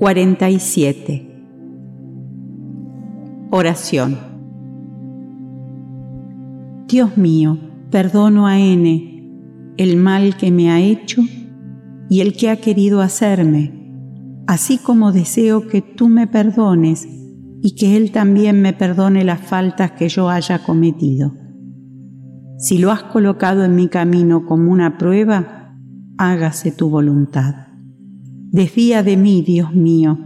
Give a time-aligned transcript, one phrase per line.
[0.00, 1.28] 47.
[3.50, 4.16] Oración.
[6.88, 7.58] Dios mío,
[7.90, 11.20] perdono a N el mal que me ha hecho
[12.08, 13.92] y el que ha querido hacerme,
[14.46, 17.06] así como deseo que tú me perdones
[17.60, 21.34] y que Él también me perdone las faltas que yo haya cometido.
[22.56, 25.74] Si lo has colocado en mi camino como una prueba,
[26.16, 27.69] hágase tu voluntad.
[28.52, 30.18] Desvía de mí, Dios mío,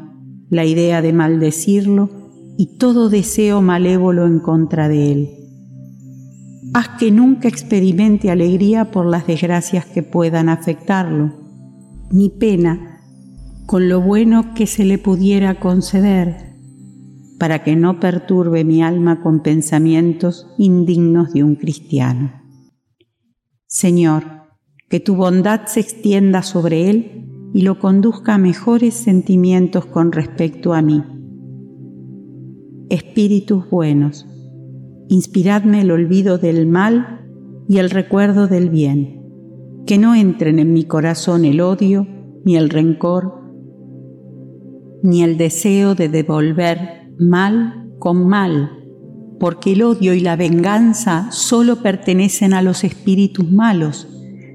[0.49, 2.09] la idea de maldecirlo
[2.57, 5.31] y todo deseo malévolo en contra de él.
[6.73, 11.35] Haz que nunca experimente alegría por las desgracias que puedan afectarlo,
[12.11, 13.03] ni pena
[13.67, 16.55] con lo bueno que se le pudiera conceder,
[17.39, 22.33] para que no perturbe mi alma con pensamientos indignos de un cristiano.
[23.67, 24.25] Señor,
[24.89, 30.75] que tu bondad se extienda sobre él y lo conduzca a mejores sentimientos con respecto
[30.75, 31.05] a mí.
[32.91, 34.27] Espíritus buenos,
[35.09, 37.25] inspiradme el olvido del mal
[37.69, 39.23] y el recuerdo del bien,
[39.87, 42.09] que no entren en mi corazón el odio,
[42.45, 43.41] ni el rencor,
[45.05, 48.83] ni el deseo de devolver mal con mal,
[49.39, 54.09] porque el odio y la venganza solo pertenecen a los espíritus malos,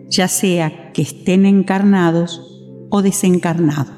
[0.10, 2.49] ya sea que estén encarnados
[2.90, 3.92] o desencarnado.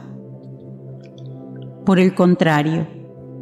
[1.86, 2.88] Por el contrario,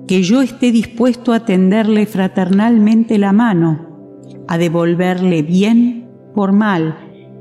[0.07, 6.97] que yo esté dispuesto a tenderle fraternalmente la mano, a devolverle bien por mal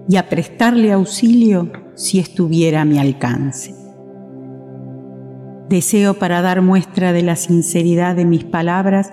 [0.08, 3.74] y a prestarle auxilio si estuviera a mi alcance.
[5.68, 9.12] Deseo para dar muestra de la sinceridad de mis palabras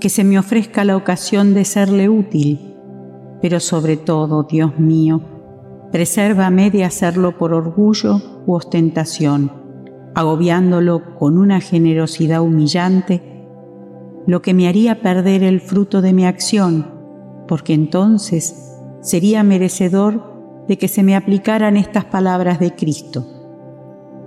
[0.00, 2.74] que se me ofrezca la ocasión de serle útil,
[3.40, 5.20] pero sobre todo, Dios mío,
[5.92, 9.52] presérvame de hacerlo por orgullo u ostentación,
[10.14, 13.22] agobiándolo con una generosidad humillante,
[14.26, 16.90] lo que me haría perder el fruto de mi acción,
[17.46, 23.26] porque entonces sería merecedor de que se me aplicaran estas palabras de Cristo.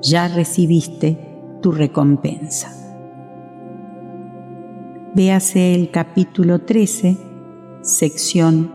[0.02, 1.18] Ya recibiste
[1.62, 2.72] tu recompensa.
[5.16, 7.18] Véase el capítulo 13,
[7.82, 8.72] sección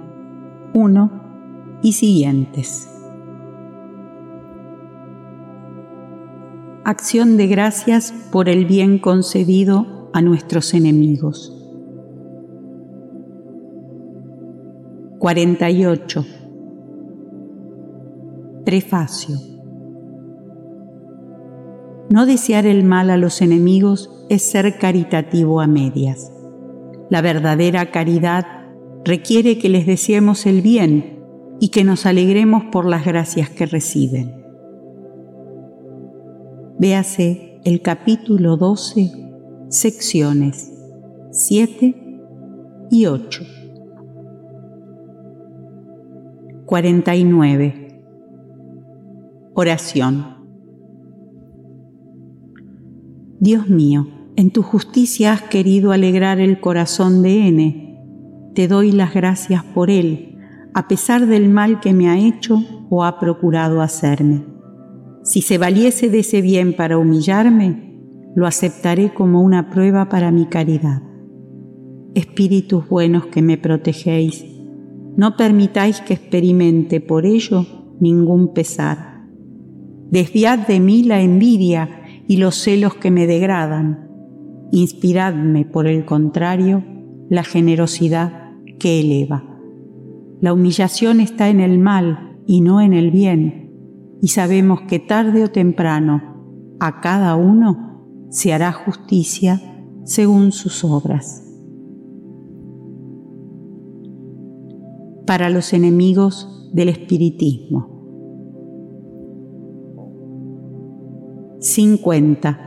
[0.75, 2.92] 1 y siguientes.
[6.85, 11.57] Acción de gracias por el bien concedido a nuestros enemigos.
[15.21, 16.27] 48.
[18.65, 19.37] Prefacio.
[22.11, 26.33] No desear el mal a los enemigos es ser caritativo a medias.
[27.11, 28.45] La verdadera caridad
[29.05, 31.21] requiere que les deseemos el bien
[31.61, 34.42] y que nos alegremos por las gracias que reciben.
[36.83, 39.13] Véase el capítulo 12,
[39.69, 40.69] secciones
[41.31, 41.95] 7
[42.91, 43.45] y 8.
[46.67, 48.03] 49.
[49.55, 50.27] Oración.
[53.39, 58.51] Dios mío, en tu justicia has querido alegrar el corazón de N.
[58.57, 60.37] Te doy las gracias por él
[60.75, 62.59] a pesar del mal que me ha hecho
[62.91, 64.52] o ha procurado hacerme.
[65.23, 67.93] Si se valiese de ese bien para humillarme,
[68.35, 71.03] lo aceptaré como una prueba para mi caridad.
[72.15, 74.45] Espíritus buenos que me protegéis,
[75.17, 77.67] no permitáis que experimente por ello
[78.01, 79.27] ningún pesar.
[80.11, 81.89] Desviad de mí la envidia
[82.27, 84.09] y los celos que me degradan.
[84.73, 86.83] Inspiradme, por el contrario,
[87.29, 89.45] la generosidad que eleva.
[90.41, 93.62] La humillación está en el mal y no en el bien,
[94.23, 99.61] y sabemos que tarde o temprano a cada uno se hará justicia
[100.05, 101.43] según sus obras.
[105.27, 107.89] Para los enemigos del espiritismo.
[111.59, 112.59] 50.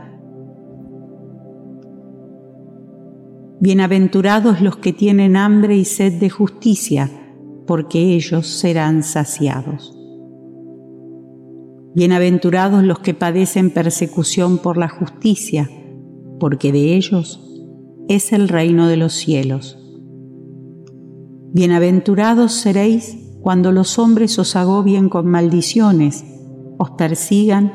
[3.60, 7.10] Bienaventurados los que tienen hambre y sed de justicia
[7.66, 9.95] porque ellos serán saciados.
[11.96, 15.70] Bienaventurados los que padecen persecución por la justicia,
[16.38, 17.40] porque de ellos
[18.06, 19.78] es el reino de los cielos.
[21.54, 26.22] Bienaventurados seréis cuando los hombres os agobien con maldiciones,
[26.76, 27.72] os persigan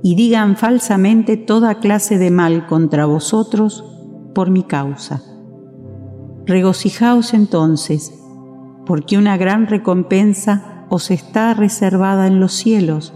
[0.00, 3.84] y digan falsamente toda clase de mal contra vosotros
[4.32, 5.24] por mi causa.
[6.44, 8.14] Regocijaos entonces
[8.86, 13.12] porque una gran recompensa os está reservada en los cielos,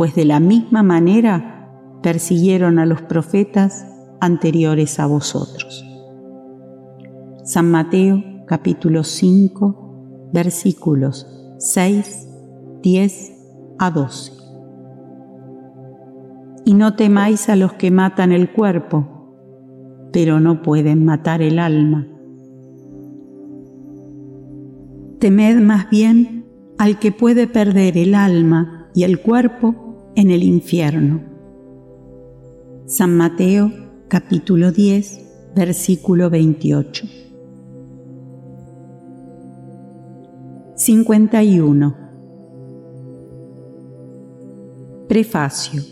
[0.00, 1.68] pues de la misma manera
[2.02, 3.86] persiguieron a los profetas
[4.18, 5.84] anteriores a vosotros.
[7.44, 11.26] San Mateo capítulo 5 versículos
[11.58, 12.28] 6,
[12.82, 13.32] 10
[13.78, 14.32] a 12.
[16.64, 19.36] Y no temáis a los que matan el cuerpo,
[20.14, 22.08] pero no pueden matar el alma.
[25.18, 26.46] Temed más bien
[26.78, 31.20] al que puede perder el alma y el cuerpo en el infierno.
[32.86, 33.70] San Mateo
[34.08, 37.06] capítulo 10 versículo 28.
[40.76, 41.96] 51.
[45.08, 45.82] Prefacio.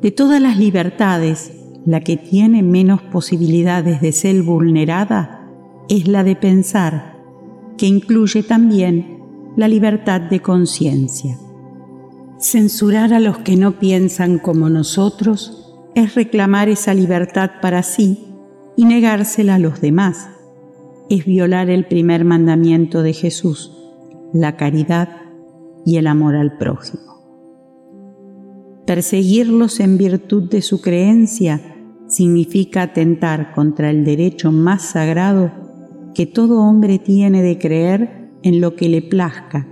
[0.00, 1.52] De todas las libertades,
[1.84, 5.50] la que tiene menos posibilidades de ser vulnerada
[5.88, 7.18] es la de pensar,
[7.76, 9.17] que incluye también
[9.58, 11.36] la libertad de conciencia.
[12.38, 18.24] Censurar a los que no piensan como nosotros es reclamar esa libertad para sí
[18.76, 20.28] y negársela a los demás
[21.10, 23.76] es violar el primer mandamiento de Jesús,
[24.32, 25.08] la caridad
[25.84, 27.02] y el amor al prójimo.
[28.86, 31.60] Perseguirlos en virtud de su creencia
[32.06, 35.50] significa atentar contra el derecho más sagrado
[36.14, 39.66] que todo hombre tiene de creer en lo que le plazca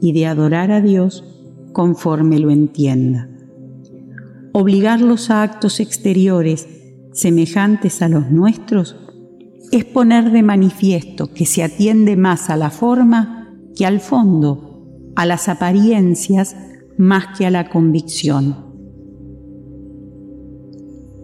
[0.00, 1.24] y de adorar a Dios
[1.72, 3.28] conforme lo entienda.
[4.52, 6.68] Obligarlos a actos exteriores
[7.12, 8.96] semejantes a los nuestros
[9.72, 15.26] es poner de manifiesto que se atiende más a la forma que al fondo, a
[15.26, 16.56] las apariencias
[16.96, 18.56] más que a la convicción.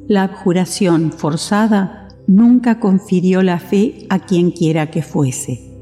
[0.06, 5.73] La abjuración forzada nunca confirió la fe a quien quiera que fuese.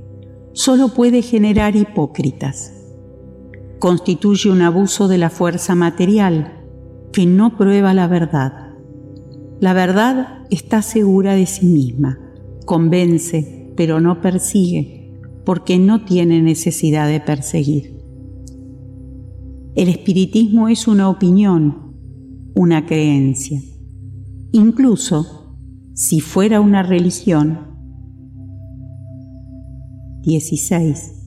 [0.53, 2.73] Solo puede generar hipócritas.
[3.79, 6.61] Constituye un abuso de la fuerza material
[7.13, 8.75] que no prueba la verdad.
[9.61, 12.19] La verdad está segura de sí misma
[12.65, 17.99] convence, pero no persigue, porque no tiene necesidad de perseguir.
[19.75, 21.97] El espiritismo es una opinión,
[22.55, 23.61] una creencia.
[24.53, 25.57] Incluso
[25.95, 27.72] si fuera una religión.
[30.23, 31.19] 16.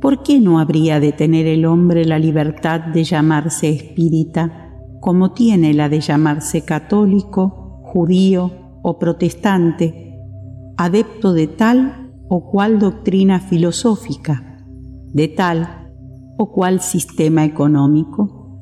[0.00, 4.70] ¿Por qué no habría de tener el hombre la libertad de llamarse espírita
[5.00, 8.52] como tiene la de llamarse católico judío
[8.82, 10.14] o protestante,
[10.76, 14.64] adepto de tal o cual doctrina filosófica,
[15.12, 15.92] de tal
[16.38, 18.60] o cual sistema económico.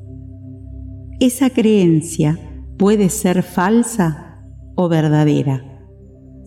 [1.19, 2.39] Esa creencia
[2.77, 4.41] puede ser falsa
[4.75, 5.68] o verdadera.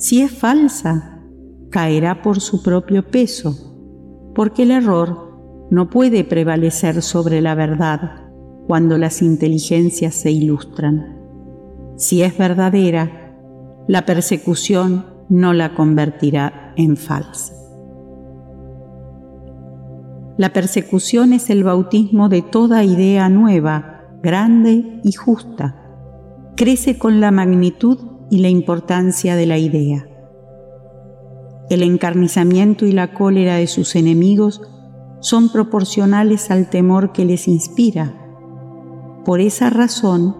[0.02, 1.20] Si es falsa,
[1.70, 3.54] caerá por su propio peso,
[4.34, 8.24] porque el error no puede prevalecer sobre la verdad
[8.66, 11.20] cuando las inteligencias se ilustran.
[11.94, 13.36] Si es verdadera,
[13.86, 17.54] la persecución no la convertirá en falsa.
[20.36, 25.76] La persecución es el bautismo de toda idea nueva, grande y justa.
[26.56, 30.08] Crece con la magnitud y la importancia de la idea.
[31.68, 34.62] El encarnizamiento y la cólera de sus enemigos
[35.20, 38.14] son proporcionales al temor que les inspira.
[39.26, 40.34] Por esa razón,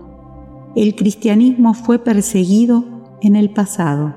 [0.75, 2.83] el cristianismo fue perseguido
[3.21, 4.15] en el pasado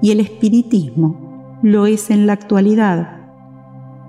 [0.00, 3.32] y el espiritismo lo es en la actualidad,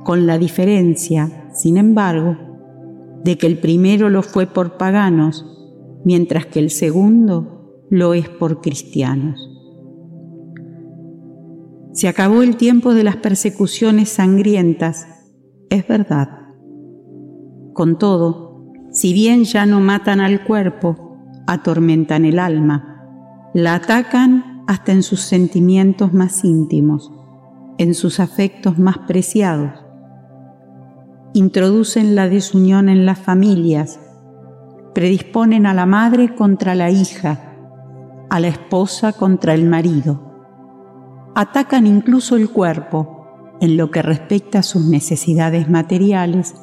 [0.03, 2.37] con la diferencia, sin embargo,
[3.23, 5.47] de que el primero lo fue por paganos,
[6.05, 7.58] mientras que el segundo
[7.89, 9.49] lo es por cristianos.
[11.93, 15.07] Se acabó el tiempo de las persecuciones sangrientas,
[15.69, 16.29] es verdad.
[17.73, 21.17] Con todo, si bien ya no matan al cuerpo,
[21.47, 23.05] atormentan el alma,
[23.53, 27.11] la atacan hasta en sus sentimientos más íntimos,
[27.79, 29.71] en sus afectos más preciados.
[31.33, 33.99] Introducen la desunión en las familias,
[34.93, 37.48] predisponen a la madre contra la hija,
[38.29, 40.21] a la esposa contra el marido.
[41.35, 43.19] Atacan incluso el cuerpo
[43.61, 46.55] en lo que respecta a sus necesidades materiales,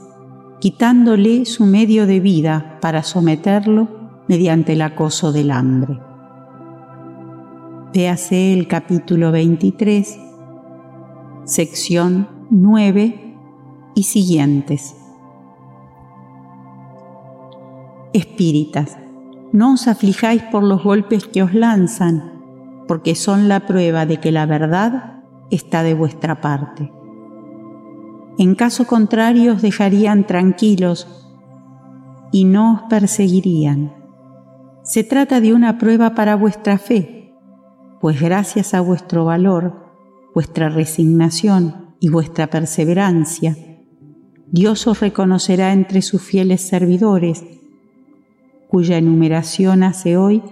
[0.60, 3.88] quitándole su medio de vida para someterlo
[4.28, 6.00] mediante el acoso del hambre.
[7.92, 10.18] Véase el capítulo 23,
[11.44, 13.34] sección 9
[13.94, 14.96] y siguientes.
[18.12, 18.98] Espíritas,
[19.52, 22.42] no os aflijáis por los golpes que os lanzan,
[22.88, 26.92] porque son la prueba de que la verdad está de vuestra parte.
[28.38, 31.06] En caso contrario os dejarían tranquilos
[32.32, 33.94] y no os perseguirían.
[34.82, 37.34] Se trata de una prueba para vuestra fe,
[38.00, 39.86] pues gracias a vuestro valor,
[40.34, 43.56] vuestra resignación y vuestra perseverancia,
[44.48, 47.44] Dios os reconocerá entre sus fieles servidores,
[48.68, 50.42] cuya enumeración hace hoy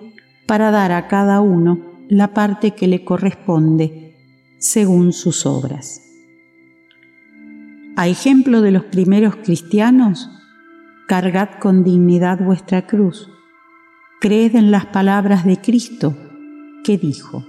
[0.46, 1.78] para dar a cada uno
[2.08, 4.14] la parte que le corresponde
[4.58, 6.00] según sus obras.
[7.96, 10.28] A ejemplo de los primeros cristianos,
[11.06, 13.30] cargad con dignidad vuestra cruz.
[14.20, 16.16] Creed en las palabras de Cristo
[16.82, 17.44] que dijo,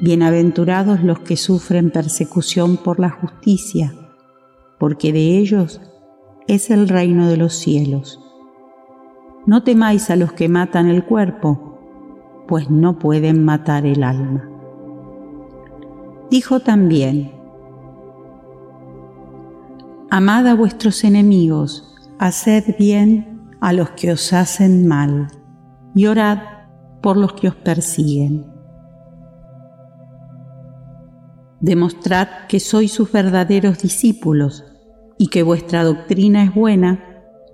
[0.00, 3.92] Bienaventurados los que sufren persecución por la justicia,
[4.78, 5.80] porque de ellos
[6.46, 8.20] es el reino de los cielos.
[9.46, 11.78] No temáis a los que matan el cuerpo,
[12.46, 14.48] pues no pueden matar el alma.
[16.30, 17.32] Dijo también,
[20.10, 25.28] Amad a vuestros enemigos, haced bien a los que os hacen mal,
[25.94, 26.38] y orad
[27.02, 28.46] por los que os persiguen.
[31.60, 34.64] Demostrad que sois sus verdaderos discípulos
[35.18, 37.07] y que vuestra doctrina es buena,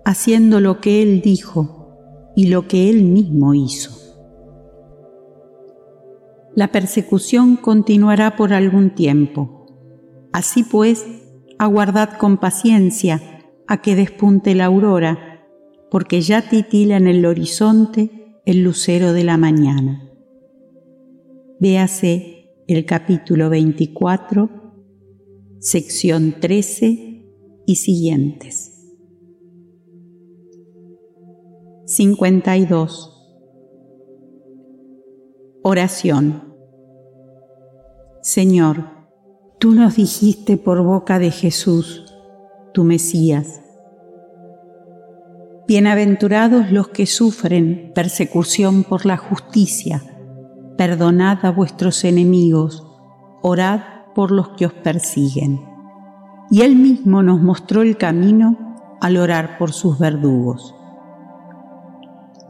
[0.04, 3.90] haciendo lo que Él dijo y lo que Él mismo hizo.
[6.54, 9.66] La persecución continuará por algún tiempo.
[10.32, 11.04] Así pues,
[11.58, 13.20] aguardad con paciencia
[13.66, 15.46] a que despunte la aurora,
[15.90, 20.10] porque ya titila en el horizonte el lucero de la mañana.
[21.60, 24.50] Véase el capítulo 24,
[25.60, 27.26] sección 13
[27.66, 28.73] y siguientes.
[31.86, 33.10] 52.
[35.62, 36.54] Oración.
[38.22, 38.84] Señor,
[39.58, 42.04] tú nos dijiste por boca de Jesús,
[42.72, 43.60] tu Mesías.
[45.66, 50.02] Bienaventurados los que sufren persecución por la justicia
[50.76, 52.86] perdonad a vuestros enemigos,
[53.42, 53.80] orad
[54.14, 55.60] por los que os persiguen.
[56.50, 60.74] Y Él mismo nos mostró el camino al orar por sus verdugos.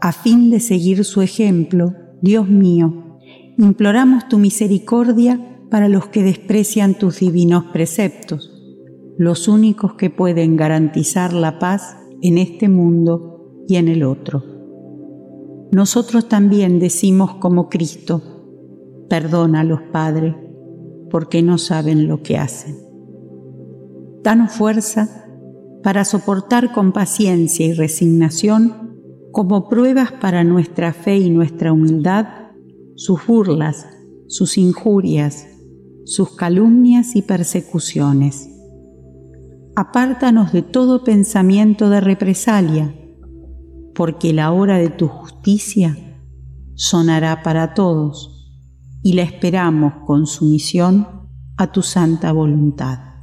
[0.04, 3.18] A fin de seguir su ejemplo, Dios mío,
[3.58, 8.52] imploramos tu misericordia para los que desprecian tus divinos preceptos,
[9.18, 14.54] los únicos que pueden garantizar la paz en este mundo y en el otro
[15.74, 18.22] nosotros también decimos como Cristo,
[19.08, 20.36] perdónalos, Padre,
[21.10, 22.76] porque no saben lo que hacen.
[24.22, 25.26] Danos fuerza
[25.82, 28.83] para soportar con paciencia y resignación
[29.34, 32.26] como pruebas para nuestra fe y nuestra humildad
[32.94, 33.84] sus burlas,
[34.28, 35.48] sus injurias,
[36.04, 38.48] sus calumnias y persecuciones.
[39.74, 42.94] Apártanos de todo pensamiento de represalia
[43.92, 45.98] porque la hora de tu justicia
[46.74, 48.56] sonará para todos
[49.02, 51.08] y la esperamos con sumisión
[51.56, 53.13] a tu santa voluntad.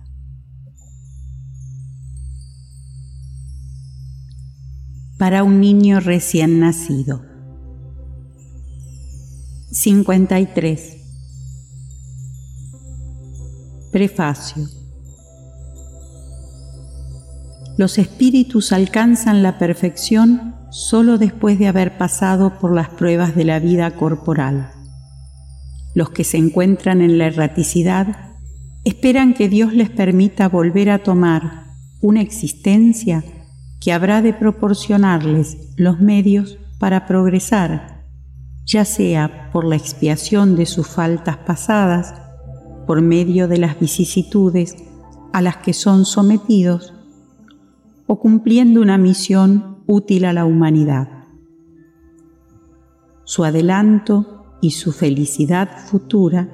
[5.21, 7.21] Para un niño recién nacido.
[9.69, 10.97] 53.
[13.91, 14.67] Prefacio
[17.77, 23.59] los espíritus alcanzan la perfección solo después de haber pasado por las pruebas de la
[23.59, 24.71] vida corporal.
[25.93, 28.33] Los que se encuentran en la erraticidad
[28.85, 33.23] esperan que Dios les permita volver a tomar una existencia
[33.81, 38.05] que habrá de proporcionarles los medios para progresar,
[38.63, 42.13] ya sea por la expiación de sus faltas pasadas,
[42.85, 44.75] por medio de las vicisitudes
[45.33, 46.93] a las que son sometidos,
[48.05, 51.09] o cumpliendo una misión útil a la humanidad.
[53.23, 56.49] Su adelanto y su felicidad futura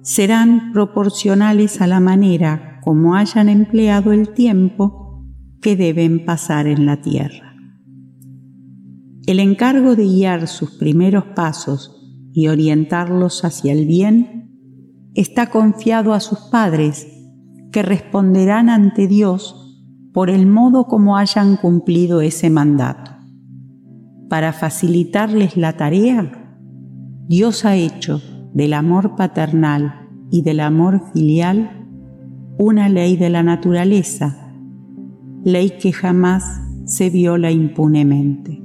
[0.00, 5.07] serán proporcionales a la manera como hayan empleado el tiempo
[5.60, 7.54] que deben pasar en la tierra.
[9.26, 11.94] El encargo de guiar sus primeros pasos
[12.32, 14.38] y orientarlos hacia el bien
[15.14, 17.06] está confiado a sus padres,
[17.72, 19.76] que responderán ante Dios
[20.14, 23.10] por el modo como hayan cumplido ese mandato.
[24.28, 26.56] Para facilitarles la tarea,
[27.26, 28.22] Dios ha hecho
[28.54, 31.86] del amor paternal y del amor filial
[32.58, 34.47] una ley de la naturaleza,
[35.52, 38.62] ley que jamás se viola impunemente.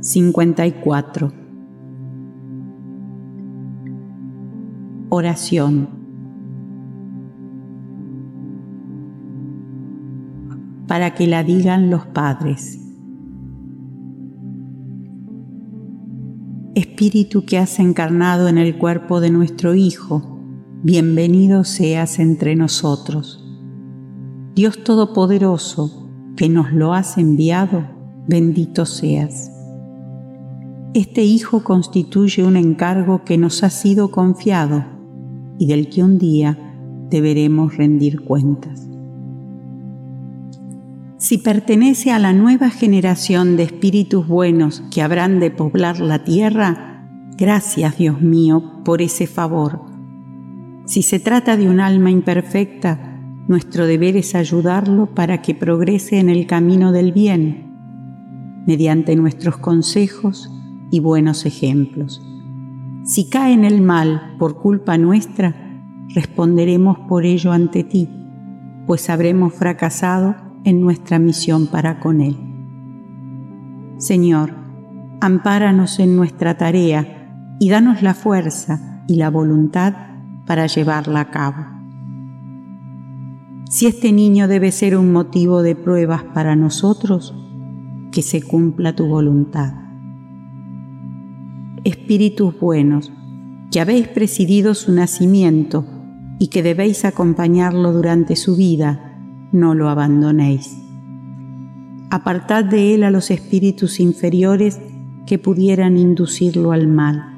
[0.00, 1.32] 54.
[5.10, 5.88] Oración.
[10.86, 12.80] Para que la digan los padres.
[16.74, 20.40] Espíritu que has encarnado en el cuerpo de nuestro Hijo,
[20.82, 23.45] bienvenido seas entre nosotros
[24.56, 27.84] Dios Todopoderoso, que nos lo has enviado,
[28.26, 29.52] bendito seas.
[30.94, 34.86] Este Hijo constituye un encargo que nos ha sido confiado
[35.58, 36.56] y del que un día
[37.10, 38.88] deberemos rendir cuentas.
[41.18, 47.06] Si pertenece a la nueva generación de espíritus buenos que habrán de poblar la tierra,
[47.36, 49.82] gracias Dios mío por ese favor.
[50.86, 53.15] Si se trata de un alma imperfecta,
[53.48, 60.50] nuestro deber es ayudarlo para que progrese en el camino del bien, mediante nuestros consejos
[60.90, 62.22] y buenos ejemplos.
[63.04, 65.54] Si cae en el mal por culpa nuestra,
[66.12, 68.08] responderemos por ello ante ti,
[68.86, 70.34] pues habremos fracasado
[70.64, 72.36] en nuestra misión para con Él.
[73.98, 74.54] Señor,
[75.20, 79.94] ampáranos en nuestra tarea y danos la fuerza y la voluntad
[80.46, 81.75] para llevarla a cabo.
[83.68, 87.34] Si este niño debe ser un motivo de pruebas para nosotros,
[88.12, 89.74] que se cumpla tu voluntad.
[91.82, 93.12] Espíritus buenos,
[93.72, 95.84] que habéis presidido su nacimiento
[96.38, 99.18] y que debéis acompañarlo durante su vida,
[99.50, 100.78] no lo abandonéis.
[102.10, 104.80] Apartad de él a los espíritus inferiores
[105.26, 107.36] que pudieran inducirlo al mal.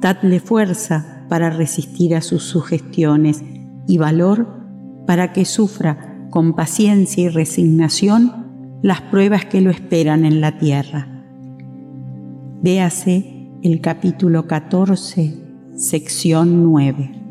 [0.00, 3.44] Dadle fuerza para resistir a sus sugestiones
[3.86, 4.63] y valor
[5.06, 11.08] para que sufra con paciencia y resignación las pruebas que lo esperan en la tierra.
[12.62, 15.34] Véase el capítulo 14,
[15.74, 17.24] sección 9.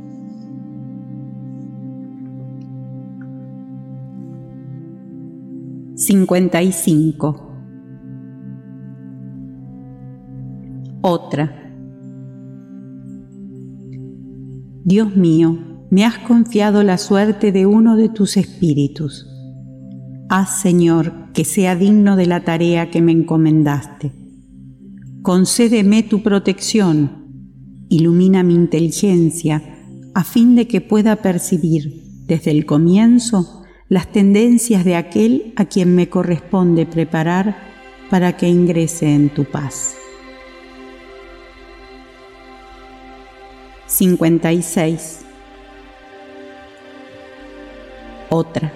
[5.95, 7.49] 55.
[11.01, 11.71] Otra.
[14.83, 15.57] Dios mío,
[15.93, 19.27] me has confiado la suerte de uno de tus espíritus.
[20.27, 24.11] Haz, Señor, que sea digno de la tarea que me encomendaste.
[25.21, 27.27] Concédeme tu protección,
[27.89, 29.61] ilumina mi inteligencia,
[30.15, 35.93] a fin de que pueda percibir desde el comienzo las tendencias de aquel a quien
[35.93, 37.55] me corresponde preparar
[38.09, 39.93] para que ingrese en tu paz.
[43.85, 45.22] 56.
[48.35, 48.73] Otra.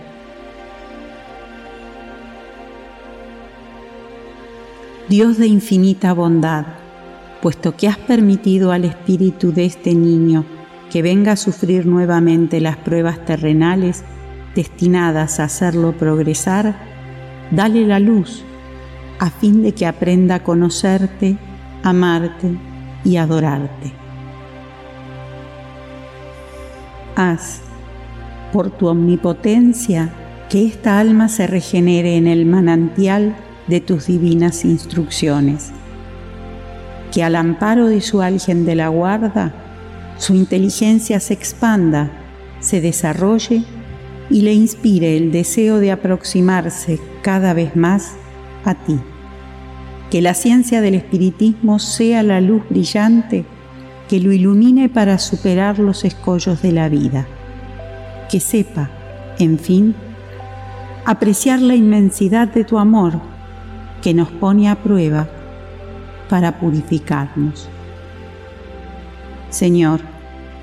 [5.09, 6.67] Dios de infinita bondad,
[7.41, 10.45] puesto que has permitido al espíritu de este niño
[10.91, 14.03] que venga a sufrir nuevamente las pruebas terrenales,
[14.53, 16.75] destinadas a hacerlo progresar,
[17.49, 18.43] dale la luz
[19.17, 21.35] a fin de que aprenda a conocerte,
[21.81, 22.55] amarte
[23.03, 23.91] y adorarte.
[27.15, 27.66] Haz,
[28.51, 30.09] por tu omnipotencia,
[30.49, 33.35] que esta alma se regenere en el manantial
[33.67, 35.71] de tus divinas instrucciones,
[37.11, 39.53] que al amparo de su algen de la guarda,
[40.17, 42.11] su inteligencia se expanda,
[42.59, 43.63] se desarrolle
[44.29, 48.13] y le inspire el deseo de aproximarse cada vez más
[48.65, 48.99] a ti.
[50.09, 53.45] Que la ciencia del espiritismo sea la luz brillante
[54.07, 57.27] que lo ilumine para superar los escollos de la vida.
[58.29, 58.89] Que sepa,
[59.39, 59.95] en fin,
[61.05, 63.19] apreciar la inmensidad de tu amor
[64.01, 65.27] que nos pone a prueba
[66.29, 67.69] para purificarnos.
[69.49, 70.01] Señor,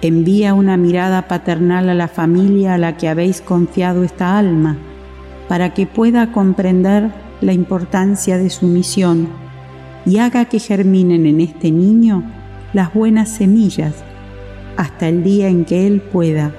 [0.04, 4.76] Envía una mirada paternal a la familia a la que habéis confiado esta alma,
[5.48, 9.30] para que pueda comprender la importancia de su misión
[10.04, 12.22] y haga que germinen en este niño
[12.74, 13.94] las buenas semillas
[14.76, 16.52] hasta el día en que él pueda,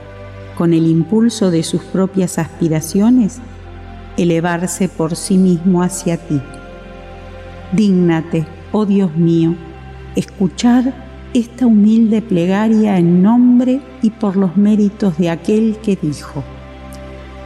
[0.56, 3.40] con el impulso de sus propias aspiraciones,
[4.18, 6.42] elevarse por sí mismo hacia ti.
[7.74, 9.56] Dígnate, oh Dios mío,
[10.16, 10.94] escuchar
[11.34, 16.44] esta humilde plegaria en nombre y por los méritos de aquel que dijo,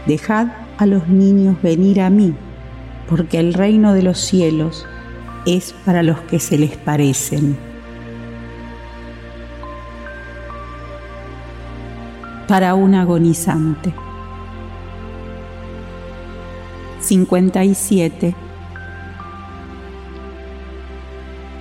[0.05, 2.33] Dejad a los niños venir a mí,
[3.07, 4.85] porque el reino de los cielos
[5.45, 7.68] es para los que se les parecen.
[12.49, 13.93] Para un agonizante.
[16.99, 18.33] 57.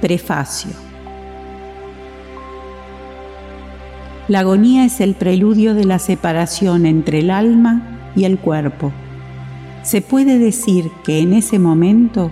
[0.01, 0.71] Prefacio.
[4.29, 7.83] La agonía es el preludio de la separación entre el alma
[8.17, 8.91] y el cuerpo.
[9.83, 12.31] se puede decir que en ese momento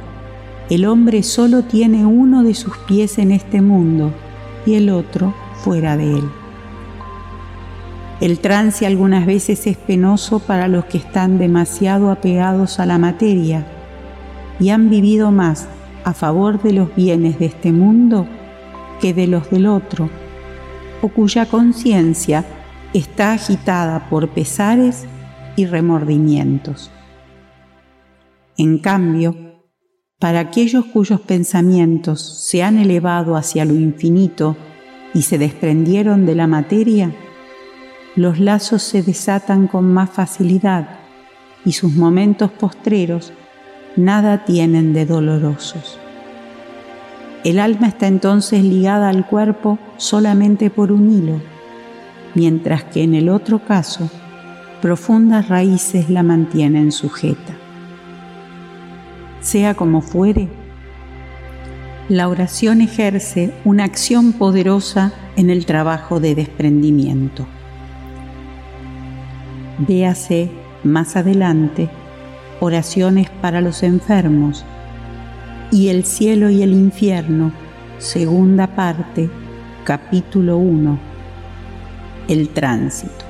[0.70, 4.14] el hombre solo tiene uno de sus pies en este mundo
[4.64, 6.45] y el otro fuera de él.
[8.20, 13.66] El trance algunas veces es penoso para los que están demasiado apegados a la materia
[14.59, 15.68] y han vivido más
[16.02, 18.26] a favor de los bienes de este mundo
[19.02, 20.09] que de los del otro,
[21.02, 22.44] o cuya conciencia
[22.94, 25.05] está agitada por pesares
[25.55, 26.90] y remordimientos.
[28.57, 29.37] En cambio,
[30.18, 34.57] para aquellos cuyos pensamientos se han elevado hacia lo infinito
[35.12, 37.12] y se desprendieron de la materia,
[38.16, 40.88] los lazos se desatan con más facilidad
[41.66, 43.35] y sus momentos postreros
[43.94, 45.98] nada tienen de dolorosos.
[47.44, 51.40] El alma está entonces ligada al cuerpo solamente por un hilo,
[52.35, 54.11] mientras que en el otro caso
[54.81, 57.55] profundas raíces la mantienen sujeta.
[59.40, 60.48] Sea como fuere,
[62.09, 67.46] la oración ejerce una acción poderosa en el trabajo de desprendimiento.
[69.78, 70.50] Véase
[70.84, 71.90] más adelante
[72.60, 74.64] oraciones para los enfermos
[75.70, 77.52] y el cielo y el infierno,
[77.98, 79.28] segunda parte,
[79.84, 80.98] capítulo 1,
[82.28, 83.24] el tránsito.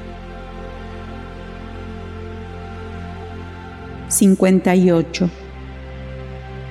[4.08, 5.30] 58.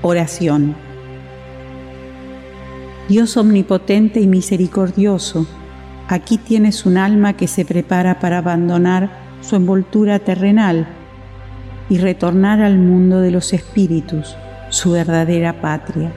[0.01, 0.75] Oración.
[3.09, 5.45] Dios omnipotente y misericordioso,
[6.07, 10.87] aquí tienes un alma que se prepara para abandonar su envoltura terrenal
[11.87, 14.35] y retornar al mundo de los espíritus,
[14.69, 16.11] su verdadera patria,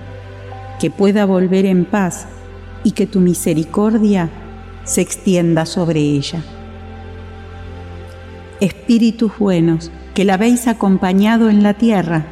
[0.80, 2.26] que pueda volver en paz
[2.84, 4.30] y que tu misericordia
[4.84, 6.42] se extienda sobre ella.
[8.60, 12.24] Espíritus buenos, que la habéis acompañado en la tierra,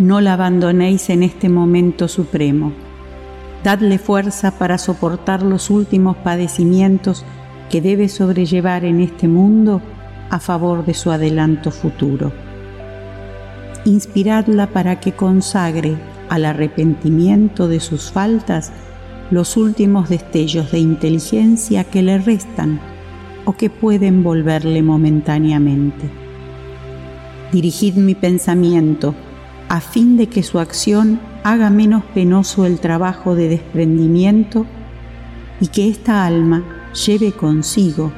[0.00, 2.72] no la abandonéis en este momento supremo.
[3.62, 7.24] Dadle fuerza para soportar los últimos padecimientos
[7.70, 9.80] que debe sobrellevar en este mundo
[10.30, 12.32] a favor de su adelanto futuro.
[13.84, 15.96] Inspiradla para que consagre
[16.28, 18.72] al arrepentimiento de sus faltas
[19.30, 22.80] los últimos destellos de inteligencia que le restan
[23.44, 26.10] o que pueden volverle momentáneamente.
[27.52, 29.14] Dirigid mi pensamiento
[29.68, 34.66] a fin de que su acción haga menos penoso el trabajo de desprendimiento
[35.60, 36.64] y que esta alma
[37.06, 38.12] lleve consigo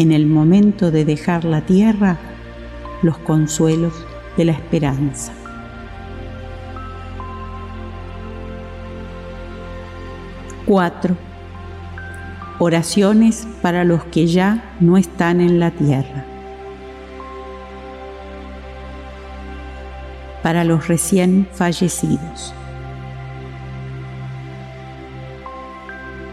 [0.00, 2.16] en el momento de dejar la tierra
[3.02, 3.92] los consuelos
[4.38, 5.30] de la esperanza.
[10.64, 11.16] Cuatro.
[12.58, 16.24] Oraciones para los que ya no están en la tierra.
[20.42, 22.54] Para los recién fallecidos.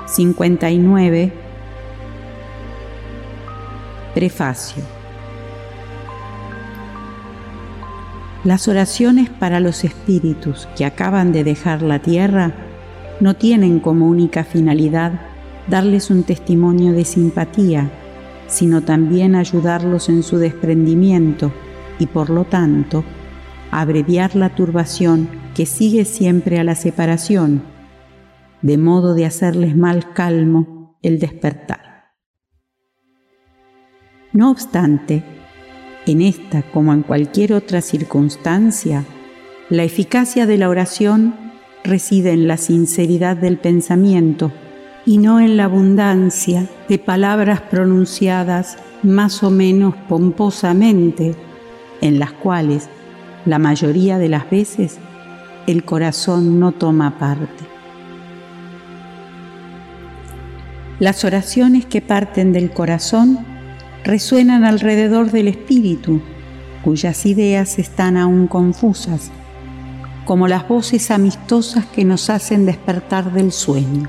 [0.06, 1.47] 59
[4.18, 4.82] Prefacio.
[8.44, 12.52] Las oraciones para los espíritus que acaban de dejar la tierra
[13.20, 15.22] no tienen como única finalidad
[15.68, 17.92] darles un testimonio de simpatía,
[18.48, 21.54] sino también ayudarlos en su desprendimiento
[22.00, 23.04] y por lo tanto
[23.70, 27.62] abreviar la turbación que sigue siempre a la separación,
[28.64, 31.77] de modo de hacerles mal calmo el despertar.
[34.38, 35.24] No obstante,
[36.06, 39.04] en esta como en cualquier otra circunstancia,
[39.68, 41.34] la eficacia de la oración
[41.84, 44.52] reside en la sinceridad del pensamiento
[45.08, 51.34] y no en la abundancia de palabras pronunciadas más o menos pomposamente,
[52.02, 52.90] en las cuales
[53.44, 55.00] la mayoría de las veces
[55.66, 57.64] el corazón no toma parte.
[61.00, 63.57] Las oraciones que parten del corazón
[64.08, 66.22] resuenan alrededor del espíritu,
[66.82, 69.32] cuyas ideas están aún confusas,
[70.24, 74.08] como las voces amistosas que nos hacen despertar del sueño.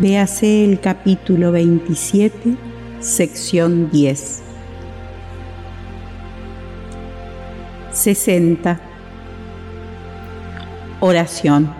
[0.00, 2.56] Véase el capítulo 27,
[2.98, 4.42] sección 10.
[7.92, 8.80] 60.
[10.98, 11.72] Oración.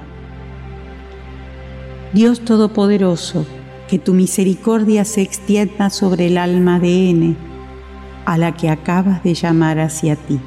[2.13, 3.45] Dios Todopoderoso,
[3.89, 7.37] que tu misericordia se extienda sobre el alma de N,
[8.25, 10.41] a la que acabas de llamar hacia ti.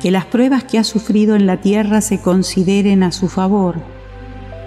[0.00, 3.76] Que las pruebas que ha sufrido en la tierra se consideren a su favor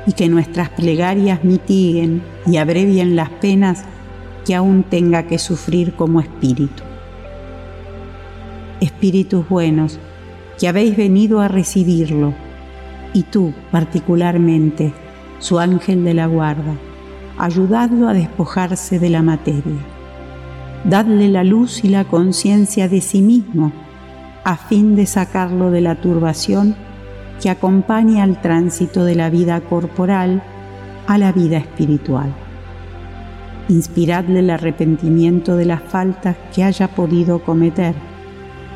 [0.07, 3.85] y que nuestras plegarias mitiguen y abrevien las penas
[4.45, 6.83] que aún tenga que sufrir como espíritu.
[8.79, 9.99] espíritus buenos,
[10.59, 12.33] que habéis venido a recibirlo,
[13.13, 14.91] y tú particularmente,
[15.37, 16.73] su ángel de la guarda,
[17.41, 19.81] ayudadlo a despojarse de la materia.
[20.83, 23.71] Dadle la luz y la conciencia de sí mismo,
[24.43, 26.75] a fin de sacarlo de la turbación
[27.41, 30.43] que acompaña al tránsito de la vida corporal
[31.07, 32.31] a la vida espiritual.
[33.69, 37.95] Inspiradle el arrepentimiento de las faltas que haya podido cometer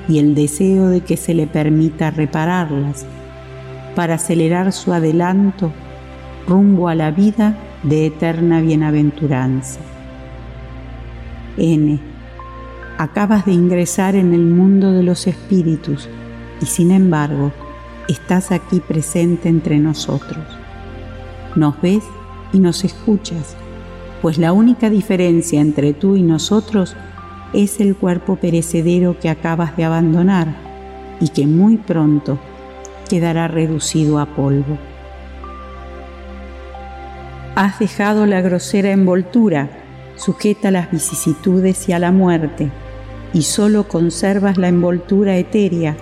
[0.08, 3.06] y el deseo de que se le permita repararlas
[3.96, 5.72] para acelerar su adelanto
[6.48, 9.80] rumbo a la vida de eterna bienaventuranza.
[11.58, 12.00] N.
[12.98, 16.10] Acabas de ingresar en el mundo de los espíritus
[16.62, 17.52] y sin embargo
[18.08, 20.44] estás aquí presente entre nosotros.
[21.56, 22.04] Nos ves
[22.54, 23.56] y nos escuchas,
[24.22, 26.96] pues la única diferencia entre tú y nosotros
[27.54, 30.56] es el cuerpo perecedero que acabas de abandonar
[31.20, 32.40] y que muy pronto
[33.08, 34.78] quedará reducido a polvo.
[37.56, 39.70] Has dejado la grosera envoltura
[40.18, 42.70] sujeta a las vicisitudes y a la muerte,
[43.34, 45.96] y solo conservas la envoltura etérea,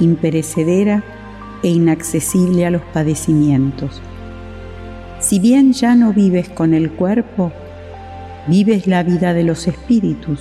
[0.00, 1.02] imperecedera
[1.62, 4.02] e inaccesible a los padecimientos.
[5.18, 7.52] Si bien ya no vives con el cuerpo,
[8.46, 10.40] vives la vida de los espíritus,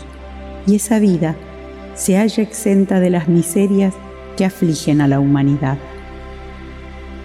[0.67, 1.35] y esa vida
[1.95, 3.93] se halla exenta de las miserias
[4.35, 5.77] que afligen a la humanidad.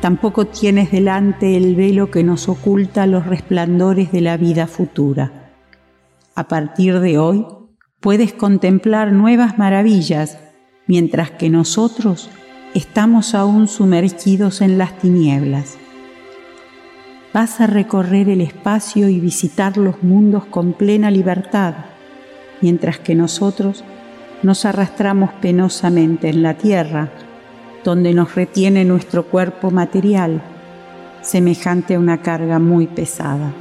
[0.00, 5.52] Tampoco tienes delante el velo que nos oculta los resplandores de la vida futura.
[6.34, 7.46] A partir de hoy
[8.00, 10.38] puedes contemplar nuevas maravillas,
[10.86, 12.30] mientras que nosotros
[12.74, 15.78] estamos aún sumergidos en las tinieblas.
[17.32, 21.74] Vas a recorrer el espacio y visitar los mundos con plena libertad
[22.60, 23.84] mientras que nosotros
[24.42, 27.10] nos arrastramos penosamente en la tierra,
[27.86, 30.42] donde nos retiene nuestro cuerpo material,
[31.22, 33.52] semejante a una carga muy pesada.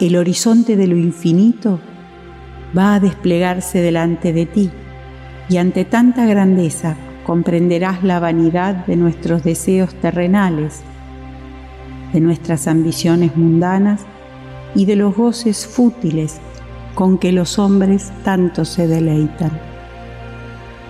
[0.00, 1.78] El horizonte de lo infinito
[2.76, 4.70] va a desplegarse delante de ti
[5.48, 10.80] y ante tanta grandeza comprenderás la vanidad de nuestros deseos terrenales,
[12.12, 14.06] de nuestras ambiciones mundanas
[14.74, 16.40] y de los goces fútiles
[16.96, 19.52] con que los hombres tanto se deleitan.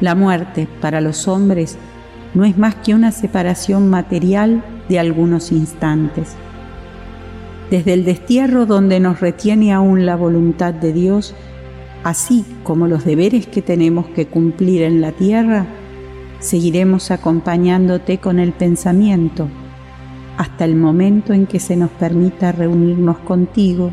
[0.01, 1.77] La muerte para los hombres
[2.35, 6.37] no es más que una separación material de algunos instantes.
[7.71, 11.35] Desde el destierro donde nos retiene aún la voluntad de Dios,
[12.03, 15.67] así como los deberes que tenemos que cumplir en la tierra,
[16.41, 19.49] seguiremos acompañándote con el pensamiento
[20.37, 23.93] hasta el momento en que se nos permita reunirnos contigo,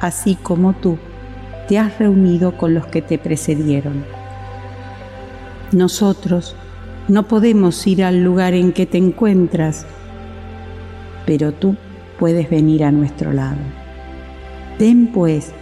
[0.00, 0.96] así como tú
[1.68, 4.04] te has reunido con los que te precedieron.
[5.72, 6.56] Nosotros
[7.08, 9.86] no podemos ir al lugar en que te encuentras,
[11.24, 11.74] pero tú
[12.18, 13.56] puedes venir a nuestro lado.
[14.78, 15.52] Ven pues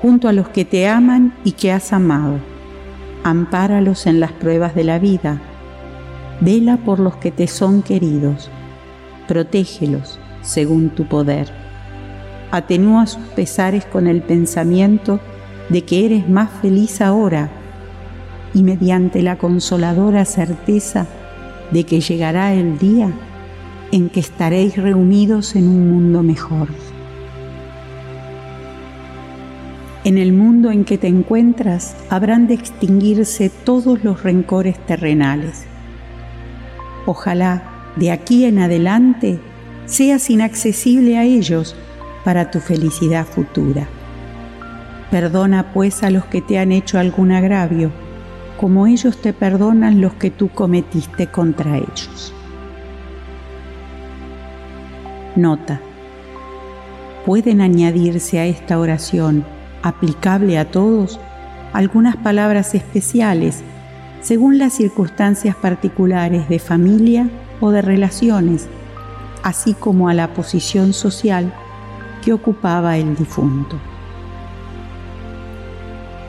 [0.00, 2.38] junto a los que te aman y que has amado.
[3.22, 5.40] Ampáralos en las pruebas de la vida.
[6.40, 8.50] Vela por los que te son queridos.
[9.28, 11.48] Protégelos según tu poder.
[12.50, 15.20] Atenúa sus pesares con el pensamiento
[15.68, 17.50] de que eres más feliz ahora
[18.54, 21.06] y mediante la consoladora certeza
[21.70, 23.12] de que llegará el día
[23.92, 26.68] en que estaréis reunidos en un mundo mejor.
[30.04, 35.64] En el mundo en que te encuentras habrán de extinguirse todos los rencores terrenales.
[37.06, 37.62] Ojalá
[37.96, 39.38] de aquí en adelante
[39.86, 41.74] seas inaccesible a ellos
[42.24, 43.86] para tu felicidad futura.
[45.10, 47.92] Perdona pues a los que te han hecho algún agravio,
[48.58, 52.32] como ellos te perdonan los que tú cometiste contra ellos.
[55.36, 55.80] Nota.
[57.26, 59.44] Pueden añadirse a esta oración,
[59.82, 61.18] aplicable a todos,
[61.72, 63.64] algunas palabras especiales
[64.24, 67.28] según las circunstancias particulares de familia
[67.60, 68.68] o de relaciones,
[69.42, 71.52] así como a la posición social
[72.24, 73.78] que ocupaba el difunto.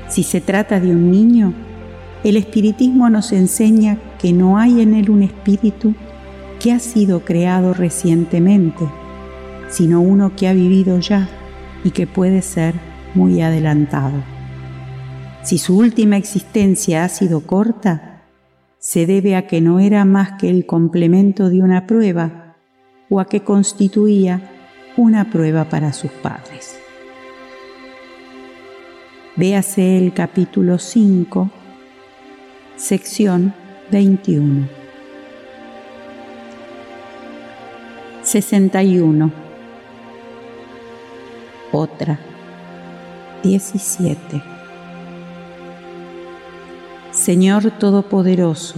[0.10, 1.54] Si se trata de un niño,
[2.26, 5.94] el espiritismo nos enseña que no hay en él un espíritu
[6.60, 8.90] que ha sido creado recientemente,
[9.70, 11.30] sino uno que ha vivido ya
[11.84, 12.74] y que puede ser
[13.14, 14.24] muy adelantado.
[15.44, 18.24] Si su última existencia ha sido corta,
[18.80, 22.56] se debe a que no era más que el complemento de una prueba
[23.08, 24.50] o a que constituía
[24.98, 26.76] una prueba para sus padres.
[29.36, 31.65] Véase el capítulo 5
[32.78, 33.54] sección
[33.90, 34.68] 21.
[38.22, 39.32] 61.
[41.72, 42.20] Otra.
[43.44, 44.44] 17.
[47.12, 48.76] Señor Todopoderoso,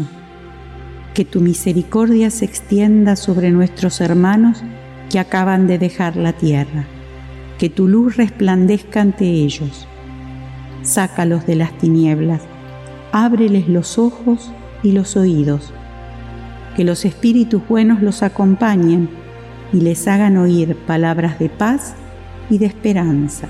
[1.15, 4.61] que tu misericordia se extienda sobre nuestros hermanos
[5.09, 6.85] que acaban de dejar la tierra,
[7.57, 9.87] que tu luz resplandezca ante ellos.
[10.83, 12.41] Sácalos de las tinieblas
[13.25, 14.51] ábreles los ojos
[14.83, 15.73] y los oídos,
[16.75, 19.09] que los espíritus buenos los acompañen
[19.73, 21.95] y les hagan oír palabras de paz
[22.49, 23.47] y de esperanza.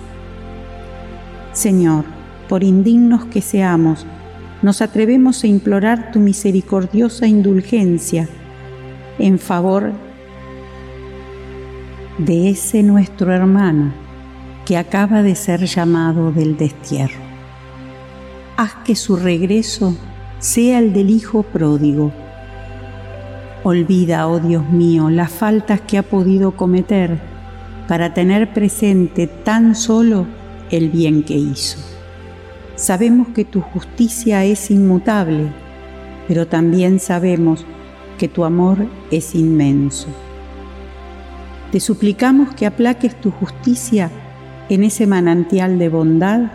[1.52, 2.06] Señor,
[2.48, 4.06] por indignos que seamos,
[4.62, 8.28] nos atrevemos a implorar tu misericordiosa indulgencia
[9.20, 9.92] en favor
[12.18, 13.92] de ese nuestro hermano
[14.66, 17.27] que acaba de ser llamado del destierro
[18.58, 19.96] haz que su regreso
[20.40, 22.12] sea el del Hijo pródigo.
[23.64, 27.20] Olvida, oh Dios mío, las faltas que ha podido cometer
[27.88, 30.26] para tener presente tan solo
[30.72, 31.78] el bien que hizo.
[32.76, 35.52] Sabemos que tu justicia es inmutable,
[36.28, 37.64] pero también sabemos
[38.18, 40.08] que tu amor es inmenso.
[41.72, 44.10] Te suplicamos que aplaques tu justicia
[44.70, 46.52] en ese manantial de bondad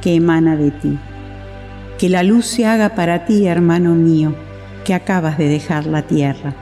[0.00, 0.98] que emana de ti.
[1.98, 4.34] Que la luz se haga para ti, hermano mío,
[4.84, 6.54] que acabas de dejar la tierra.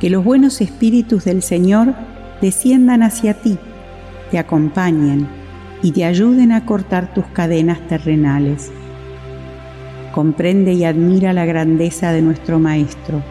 [0.00, 1.94] Que los buenos espíritus del Señor
[2.40, 3.58] desciendan hacia ti,
[4.30, 5.28] te acompañen
[5.82, 8.70] y te ayuden a cortar tus cadenas terrenales.
[10.12, 13.22] Comprende y admira la grandeza de nuestro Maestro.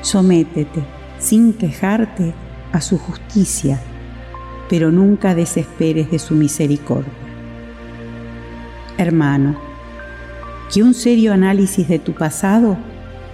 [0.00, 0.80] Sométete,
[1.18, 2.34] sin quejarte,
[2.72, 3.80] a su justicia,
[4.68, 7.12] pero nunca desesperes de su misericordia.
[8.98, 9.67] Hermano,
[10.72, 12.76] que un serio análisis de tu pasado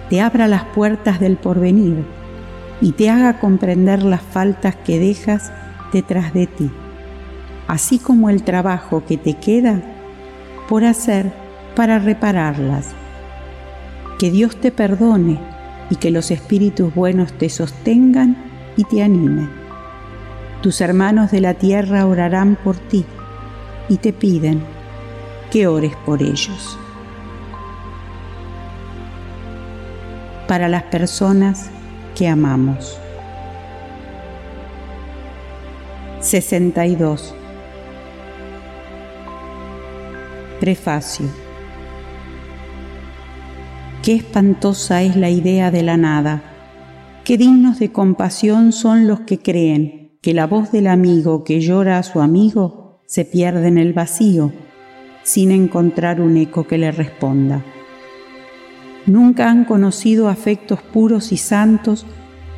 [0.09, 2.05] te abra las puertas del porvenir
[2.81, 5.51] y te haga comprender las faltas que dejas
[5.91, 6.69] detrás de ti,
[7.67, 9.81] así como el trabajo que te queda
[10.67, 11.31] por hacer
[11.75, 12.93] para repararlas.
[14.19, 15.39] Que Dios te perdone
[15.89, 18.37] y que los espíritus buenos te sostengan
[18.77, 19.49] y te animen.
[20.61, 23.05] Tus hermanos de la tierra orarán por ti
[23.89, 24.61] y te piden
[25.51, 26.79] que ores por ellos.
[30.47, 31.69] Para las personas
[32.15, 32.99] que amamos.
[36.21, 37.35] 62.
[40.59, 41.27] Prefacio.
[44.01, 46.43] Qué espantosa es la idea de la nada.
[47.23, 51.97] Qué dignos de compasión son los que creen que la voz del amigo que llora
[51.97, 54.51] a su amigo se pierde en el vacío
[55.23, 57.63] sin encontrar un eco que le responda.
[59.05, 62.05] Nunca han conocido afectos puros y santos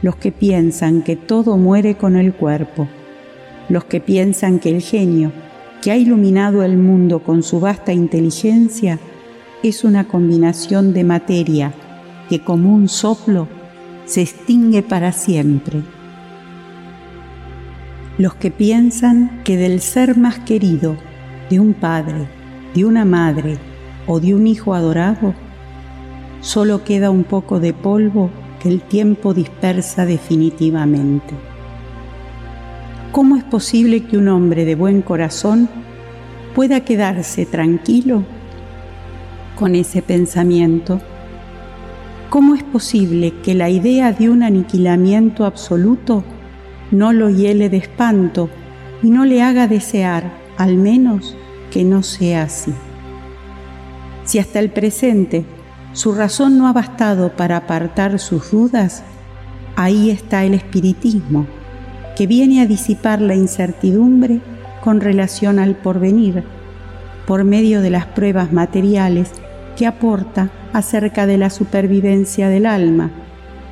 [0.01, 2.87] los que piensan que todo muere con el cuerpo,
[3.69, 5.31] los que piensan que el genio
[5.81, 8.99] que ha iluminado el mundo con su vasta inteligencia
[9.63, 11.73] es una combinación de materia
[12.29, 13.47] que como un soplo
[14.05, 15.81] se extingue para siempre.
[18.17, 20.97] Los que piensan que del ser más querido
[21.49, 22.27] de un padre,
[22.73, 23.57] de una madre
[24.07, 25.33] o de un hijo adorado,
[26.47, 28.29] solo queda un poco de polvo
[28.61, 31.35] que el tiempo dispersa definitivamente.
[33.11, 35.67] ¿Cómo es posible que un hombre de buen corazón
[36.55, 38.23] pueda quedarse tranquilo
[39.59, 41.01] con ese pensamiento?
[42.29, 46.23] ¿Cómo es posible que la idea de un aniquilamiento absoluto
[46.91, 48.49] no lo hiele de espanto
[49.03, 51.35] y no le haga desear, al menos,
[51.71, 52.73] que no sea así?
[54.23, 55.43] Si hasta el presente
[55.97, 59.03] su razón no ha bastado para apartar sus dudas,
[59.75, 61.47] ahí está el espiritismo,
[62.15, 64.39] que viene a disipar la incertidumbre
[64.83, 66.43] con relación al porvenir,
[67.25, 69.31] por medio de las pruebas materiales
[69.75, 73.09] que aporta acerca de la supervivencia del alma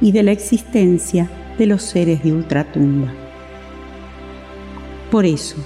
[0.01, 1.29] y de la existencia
[1.59, 3.13] de los seres de ultratumba.
[5.11, 5.57] Por eso,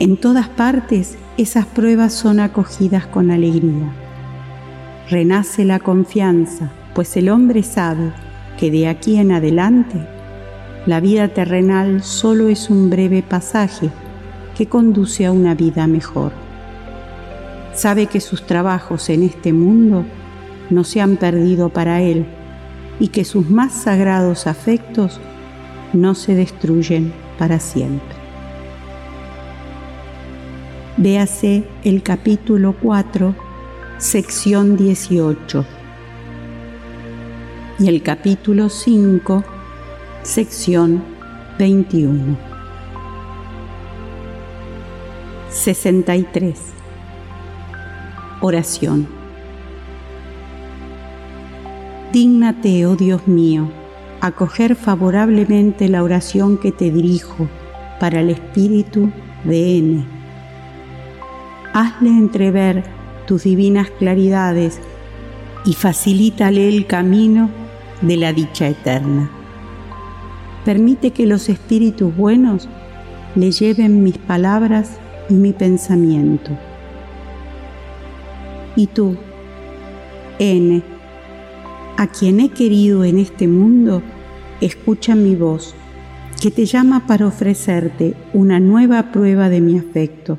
[0.00, 4.01] en todas partes esas pruebas son acogidas con alegría
[5.08, 8.12] renace la confianza, pues el hombre sabe
[8.58, 10.06] que de aquí en adelante
[10.86, 13.90] la vida terrenal solo es un breve pasaje
[14.56, 16.32] que conduce a una vida mejor.
[17.72, 20.04] Sabe que sus trabajos en este mundo
[20.70, 22.26] no se han perdido para él
[23.00, 25.20] y que sus más sagrados afectos
[25.92, 28.16] no se destruyen para siempre.
[30.96, 33.51] Véase el capítulo 4
[34.02, 35.64] sección 18
[37.78, 39.44] y el capítulo 5,
[40.24, 41.04] sección
[41.56, 42.36] 21.
[45.50, 46.60] 63.
[48.40, 49.06] Oración.
[52.12, 53.70] Dígnate, oh Dios mío,
[54.20, 57.48] acoger favorablemente la oración que te dirijo
[58.00, 59.12] para el espíritu
[59.44, 60.04] de N.
[61.72, 63.01] Hazle entrever
[63.32, 64.78] tus divinas claridades
[65.64, 67.48] y facilítale el camino
[68.02, 69.30] de la dicha eterna.
[70.66, 72.68] Permite que los espíritus buenos
[73.34, 74.98] le lleven mis palabras
[75.30, 76.50] y mi pensamiento.
[78.76, 79.16] Y tú,
[80.38, 80.82] N,
[81.96, 84.02] a quien he querido en este mundo,
[84.60, 85.74] escucha mi voz,
[86.38, 90.38] que te llama para ofrecerte una nueva prueba de mi afecto.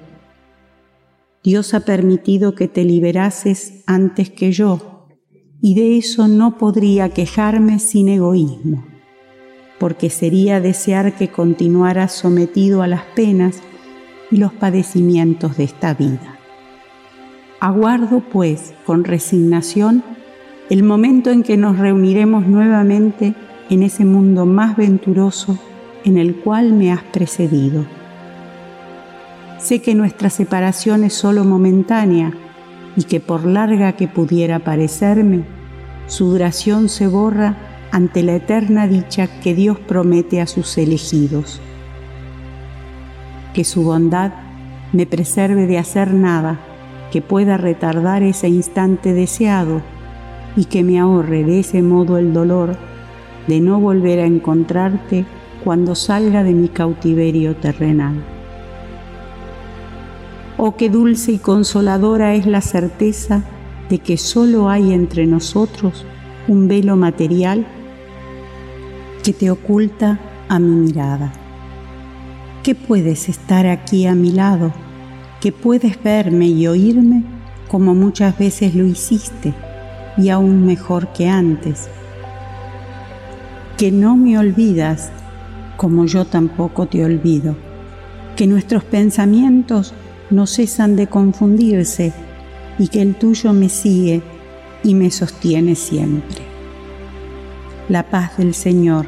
[1.44, 5.08] Dios ha permitido que te liberases antes que yo
[5.62, 8.86] y de eso no podría quejarme sin egoísmo,
[9.78, 13.62] porque sería desear que continuara sometido a las penas
[14.32, 16.40] y los padecimientos de esta vida.
[17.60, 20.04] Aguardo, pues, con resignación
[20.70, 23.36] el momento en que nos reuniremos nuevamente
[23.70, 25.60] en ese mundo más venturoso
[26.06, 27.86] en el cual me has precedido.
[29.64, 32.34] Sé que nuestra separación es solo momentánea
[32.98, 35.46] y que por larga que pudiera parecerme,
[36.06, 37.56] su duración se borra
[37.90, 41.62] ante la eterna dicha que Dios promete a sus elegidos.
[43.54, 44.34] Que su bondad
[44.92, 46.60] me preserve de hacer nada
[47.10, 49.82] que pueda retardar ese instante deseado
[50.58, 52.76] y que me ahorre de ese modo el dolor
[53.48, 55.24] de no volver a encontrarte
[55.64, 58.43] cuando salga de mi cautiverio terrenal.
[60.58, 63.44] Oh, qué dulce y consoladora es la certeza
[63.90, 66.06] de que solo hay entre nosotros
[66.48, 67.66] un velo material
[69.24, 71.34] que te oculta a mi mirada.
[72.62, 74.72] Que puedes estar aquí a mi lado,
[75.42, 77.24] que puedes verme y oírme
[77.68, 79.54] como muchas veces lo hiciste
[80.18, 81.90] y aún mejor que antes.
[83.78, 85.12] Que no me olvidas
[85.78, 87.56] como yo tampoco te olvido.
[88.36, 89.94] Que nuestros pensamientos
[90.34, 92.12] no cesan de confundirse
[92.80, 94.22] y que el tuyo me sigue
[94.84, 96.42] y me sostiene siempre.
[97.88, 99.06] La paz del Señor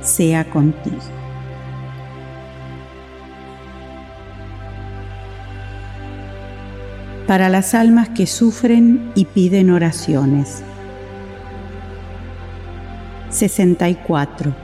[0.00, 0.96] sea contigo.
[7.26, 10.62] Para las almas que sufren y piden oraciones.
[13.30, 14.54] 64.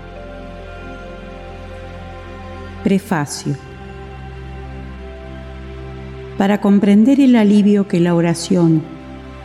[2.82, 3.73] Prefacio
[6.38, 8.82] para comprender el alivio que la oración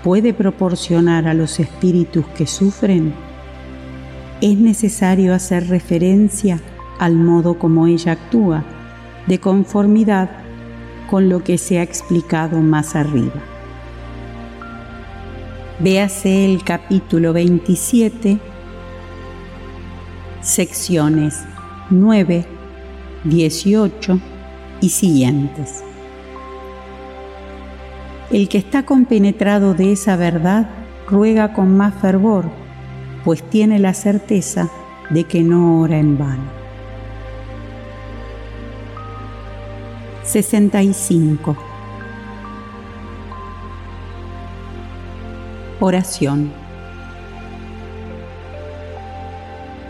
[0.04, 3.14] puede proporcionar a los espíritus que sufren,
[4.42, 6.60] es necesario hacer referencia
[7.00, 8.64] al modo como ella actúa,
[9.28, 10.30] de conformidad
[11.10, 13.42] con lo que se ha explicado más arriba.
[15.80, 18.40] Véase el capítulo 27,
[20.42, 21.46] secciones
[21.90, 22.46] 9,
[23.24, 24.20] 18
[24.82, 25.84] y siguientes.
[28.32, 30.70] El que está compenetrado de esa verdad
[31.08, 32.46] ruega con más fervor,
[33.26, 34.70] pues tiene la certeza
[35.10, 36.60] de que no ora en vano.
[40.24, 41.58] 65.
[45.80, 46.52] Oración.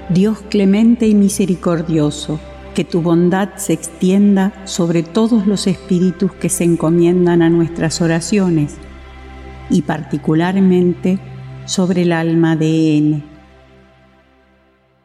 [0.08, 2.40] Dios clemente y misericordioso,
[2.80, 8.78] que tu bondad se extienda sobre todos los espíritus que se encomiendan a nuestras oraciones
[9.70, 11.20] y particularmente
[11.66, 13.24] sobre el alma de N.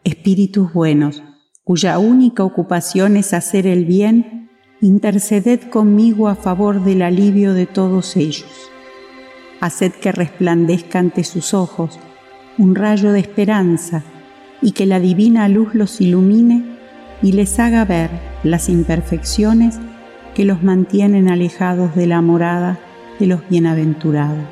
[0.05, 1.25] Espíritus buenos,
[1.65, 4.51] cuya única ocupación es hacer el bien,
[4.81, 8.71] interceded conmigo a favor del alivio de todos ellos.
[9.61, 11.99] Haced que resplandezca ante sus ojos
[12.57, 14.05] un rayo de esperanza
[14.63, 16.74] y que la divina luz los ilumine
[17.25, 18.11] y les haga ver
[18.43, 19.79] las imperfecciones
[20.35, 22.79] que los mantienen alejados de la morada
[23.19, 24.45] de los bienaventurados.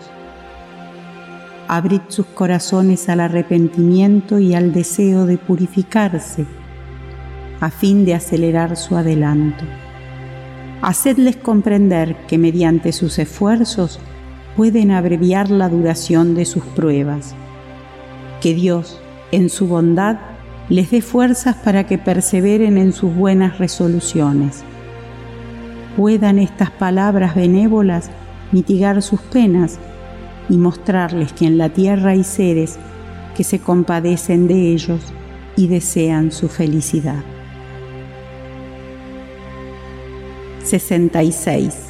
[1.69, 6.47] Abrid sus corazones al arrepentimiento y al deseo de purificarse,
[7.61, 9.65] a fin de acelerar su adelanto.
[10.81, 14.01] Hacedles comprender que mediante sus esfuerzos
[14.57, 17.35] pueden abreviar la duración de sus pruebas,
[18.41, 18.99] que Dios,
[19.31, 20.32] en su bondad,
[20.73, 24.65] les dé fuerzas para que perseveren en sus buenas resoluciones.
[25.99, 28.09] Puedan estas palabras benévolas
[28.53, 29.79] mitigar sus penas
[30.49, 32.79] y mostrarles que en la tierra hay seres
[33.37, 35.03] que se compadecen de ellos
[35.57, 37.23] y desean su felicidad.
[40.65, 41.89] 66.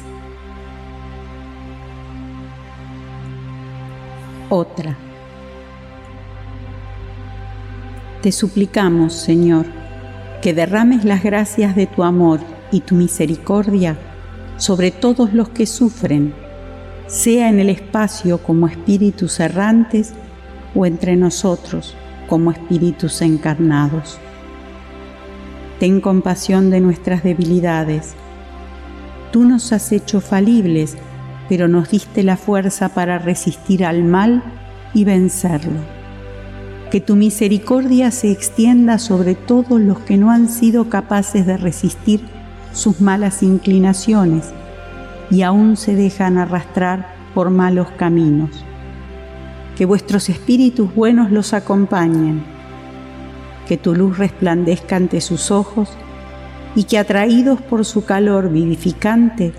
[4.49, 4.97] Otra.
[8.23, 9.65] Te suplicamos, Señor,
[10.41, 12.39] que derrames las gracias de tu amor
[12.71, 13.97] y tu misericordia
[14.55, 16.33] sobre todos los que sufren,
[17.05, 20.13] sea en el espacio como espíritus errantes
[20.73, 21.97] o entre nosotros
[22.29, 24.17] como espíritus encarnados.
[25.81, 28.13] Ten compasión de nuestras debilidades.
[29.33, 30.95] Tú nos has hecho falibles,
[31.49, 34.41] pero nos diste la fuerza para resistir al mal
[34.93, 35.92] y vencerlo.
[36.93, 42.21] Que tu misericordia se extienda sobre todos los que no han sido capaces de resistir
[42.71, 44.51] sus malas inclinaciones
[45.31, 48.63] y aún se dejan arrastrar por malos caminos
[49.75, 52.43] que vuestros espíritus buenos los acompañen,
[53.67, 55.89] que tu luz resplandezca ante sus ojos
[56.75, 59.51] y que atraídos por su calor vivificante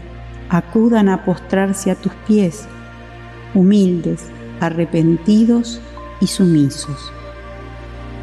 [0.50, 2.68] acudan a postrarse a tus pies,
[3.54, 4.26] humildes,
[4.60, 5.80] arrepentidos
[6.20, 7.10] y sumisos.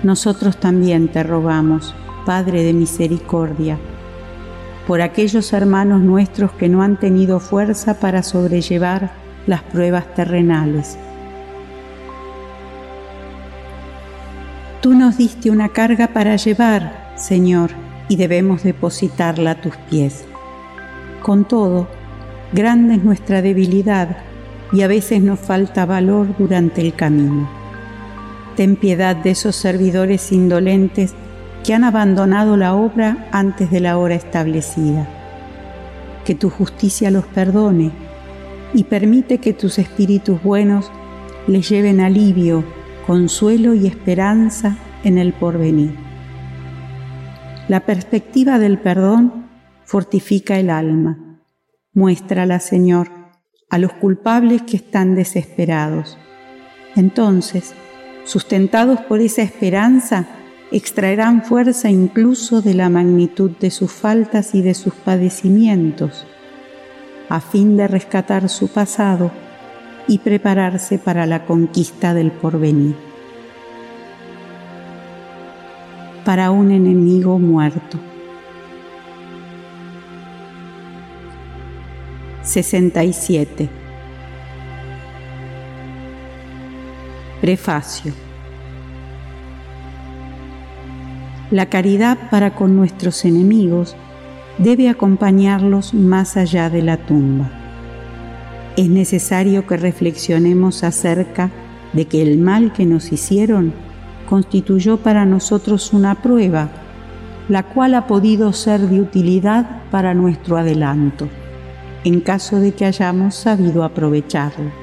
[0.03, 1.95] Nosotros también te rogamos,
[2.25, 3.77] Padre de misericordia,
[4.87, 9.11] por aquellos hermanos nuestros que no han tenido fuerza para sobrellevar
[9.47, 10.97] las pruebas terrenales
[14.81, 17.69] Tú nos diste una carga para llevar, Señor,
[18.09, 20.25] y debemos depositarla a tus pies.
[21.21, 21.87] Con todo,
[22.51, 24.17] grande es nuestra debilidad
[24.73, 27.60] y a veces nos falta valor durante el camino.
[28.55, 31.13] Ten piedad de esos servidores indolentes
[31.63, 35.07] que han abandonado la obra antes de la hora establecida.
[36.25, 37.91] Que tu justicia los perdone
[38.73, 40.91] y permite que tus espíritus buenos
[41.47, 42.63] les lleven alivio
[43.05, 45.95] consuelo y esperanza en el porvenir.
[47.67, 49.49] La perspectiva del perdón
[49.83, 51.41] fortifica el alma.
[51.93, 53.09] Muéstrala, Señor,
[53.69, 56.17] a los culpables que están desesperados.
[56.95, 57.73] Entonces,
[58.25, 60.27] sustentados por esa esperanza,
[60.71, 66.25] extraerán fuerza incluso de la magnitud de sus faltas y de sus padecimientos,
[67.29, 69.31] a fin de rescatar su pasado
[70.07, 72.95] y prepararse para la conquista del porvenir.
[76.25, 77.99] Para un enemigo muerto.
[82.43, 83.80] 67.
[87.41, 88.13] Prefacio.
[91.49, 93.95] La caridad para con nuestros enemigos
[94.57, 97.61] debe acompañarlos más allá de la tumba
[98.77, 101.51] es necesario que reflexionemos acerca
[101.93, 103.73] de que el mal que nos hicieron
[104.29, 106.69] constituyó para nosotros una prueba,
[107.49, 111.27] la cual ha podido ser de utilidad para nuestro adelanto,
[112.05, 114.80] en caso de que hayamos sabido aprovecharla.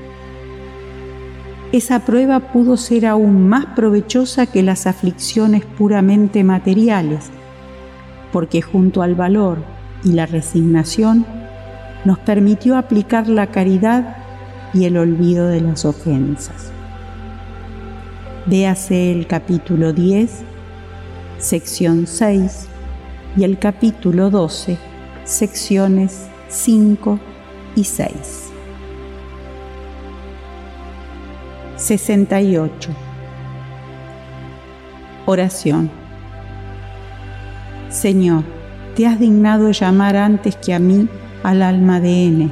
[1.71, 7.31] Esa prueba pudo ser aún más provechosa que las aflicciones puramente materiales,
[8.33, 9.59] porque junto al valor
[10.03, 11.27] y la resignación,
[12.07, 14.17] nos permitió aplicar la caridad
[14.73, 16.73] y el olvido de las ofensas.
[18.47, 20.31] Véase el capítulo 10,
[21.39, 22.67] sección 6
[23.37, 24.79] y el capítulo 12,
[25.25, 27.21] secciones 5
[27.77, 28.48] y 6.
[31.79, 32.91] 68.
[35.27, 35.89] Oración.
[37.89, 38.43] Señor,
[38.97, 41.09] te has dignado llamar antes que a mí
[41.45, 42.51] al alma de N.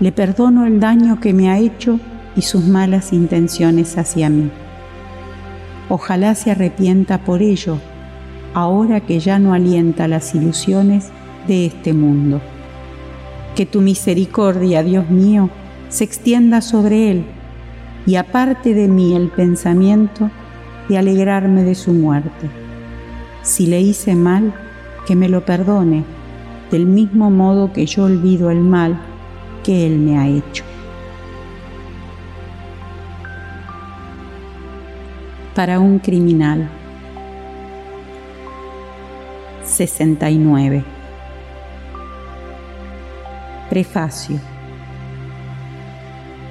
[0.00, 2.00] Le perdono el daño que me ha hecho
[2.34, 4.50] y sus malas intenciones hacia mí.
[5.90, 7.76] Ojalá se arrepienta por ello,
[8.54, 11.10] ahora que ya no alienta las ilusiones
[11.46, 12.40] de este mundo.
[13.54, 15.50] Que tu misericordia, Dios mío,
[15.90, 17.37] se extienda sobre él
[18.08, 20.30] y aparte de mí el pensamiento
[20.88, 22.48] de alegrarme de su muerte.
[23.42, 24.54] Si le hice mal,
[25.06, 26.04] que me lo perdone
[26.70, 28.98] del mismo modo que yo olvido el mal
[29.62, 30.64] que Él me ha hecho.
[35.54, 36.66] Para un criminal.
[39.64, 40.82] 69.
[43.68, 44.57] Prefacio.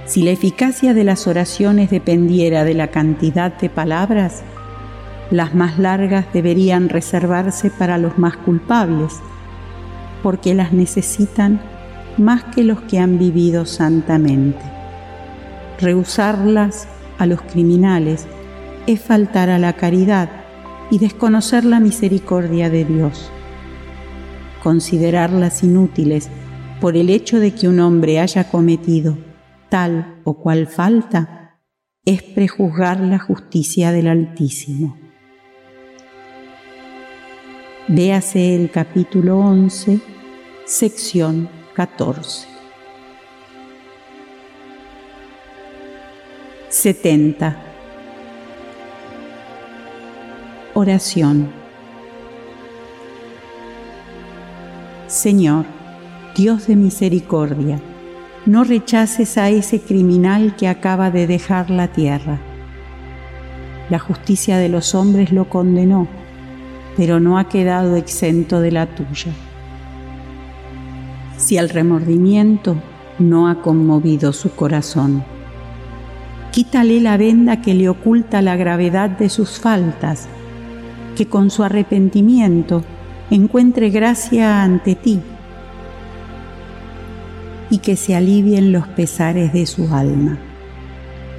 [0.07, 4.41] Si la eficacia de las oraciones dependiera de la cantidad de palabras,
[5.31, 9.13] las más largas deberían reservarse para los más culpables
[10.23, 11.61] porque las necesitan
[12.17, 14.59] más que los que han vivido santamente.
[15.79, 16.87] rehusarlas
[17.19, 18.25] a los criminales
[18.87, 20.29] es faltar a la caridad
[20.89, 23.29] y desconocer la misericordia de Dios.
[24.63, 26.29] Considerarlas inútiles
[26.81, 29.17] por el hecho de que un hombre haya cometido
[29.69, 31.59] tal o cual falta
[32.05, 34.97] es prejuzgar la justicia del Altísimo.
[37.89, 39.99] Véase el capítulo 11,
[40.65, 42.47] sección 14.
[46.69, 47.57] 70.
[50.73, 51.49] Oración.
[55.07, 55.65] Señor,
[56.35, 57.79] Dios de misericordia,
[58.47, 62.39] no rechaces a ese criminal que acaba de dejar la tierra.
[63.89, 66.07] La justicia de los hombres lo condenó,
[66.95, 69.33] pero no ha quedado exento de la tuya.
[71.35, 72.77] Si el remordimiento
[73.19, 75.25] no ha conmovido su corazón,
[76.51, 80.29] quítale la venda que le oculta la gravedad de sus faltas,
[81.17, 82.81] que con su arrepentimiento
[83.29, 85.19] encuentre gracia ante ti
[87.69, 90.37] y que se alivien los pesares de su alma.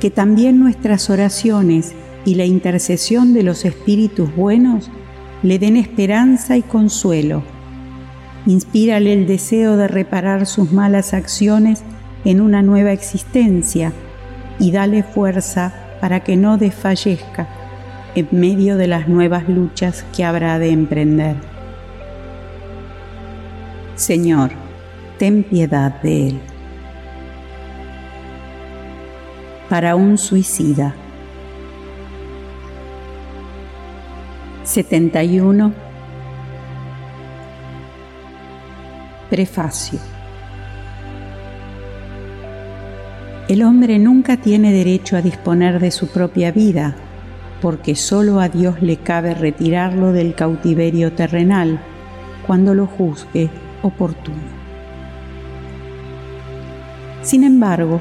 [0.00, 4.90] Que también nuestras oraciones y la intercesión de los espíritus buenos
[5.42, 7.42] le den esperanza y consuelo.
[8.46, 11.82] Inspírale el deseo de reparar sus malas acciones
[12.24, 13.92] en una nueva existencia
[14.58, 17.48] y dale fuerza para que no desfallezca
[18.14, 21.36] en medio de las nuevas luchas que habrá de emprender.
[23.94, 24.67] Señor,
[25.18, 26.40] ten piedad de él.
[29.68, 30.94] Para un suicida.
[34.62, 35.72] 71.
[39.28, 39.98] Prefacio.
[43.48, 46.94] El hombre nunca tiene derecho a disponer de su propia vida,
[47.60, 51.80] porque solo a Dios le cabe retirarlo del cautiverio terrenal
[52.46, 53.50] cuando lo juzgue
[53.82, 54.57] oportuno.
[57.28, 58.00] Sin embargo,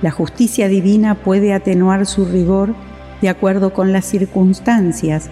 [0.00, 2.72] la justicia divina puede atenuar su rigor
[3.20, 5.28] de acuerdo con las circunstancias,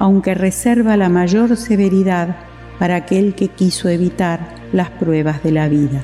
[0.00, 2.34] aunque reserva la mayor severidad
[2.80, 6.02] para aquel que quiso evitar las pruebas de la vida.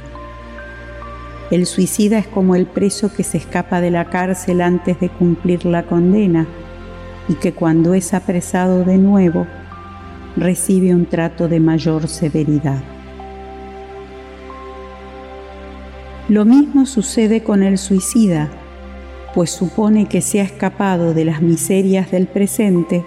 [1.50, 5.66] El suicida es como el preso que se escapa de la cárcel antes de cumplir
[5.66, 6.46] la condena
[7.28, 9.48] y que cuando es apresado de nuevo
[10.36, 12.99] recibe un trato de mayor severidad.
[16.30, 18.48] Lo mismo sucede con el suicida,
[19.34, 23.04] pues supone que se ha escapado de las miserias del presente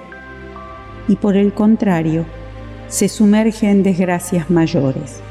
[1.08, 2.26] y por el contrario,
[2.90, 5.22] se sumerge en desgracias mayores.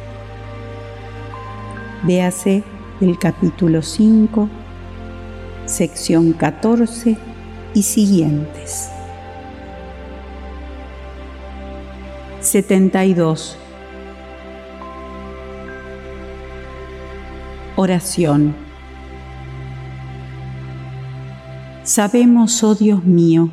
[2.05, 2.65] Véase
[3.03, 4.49] el capítulo 5,
[5.67, 7.19] sección 14
[7.75, 8.89] y siguientes.
[12.41, 13.59] 72
[17.83, 18.55] Oración.
[21.83, 23.51] Sabemos, oh Dios mío,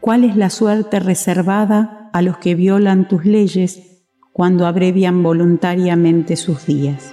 [0.00, 6.64] cuál es la suerte reservada a los que violan tus leyes cuando abrevian voluntariamente sus
[6.64, 7.12] días.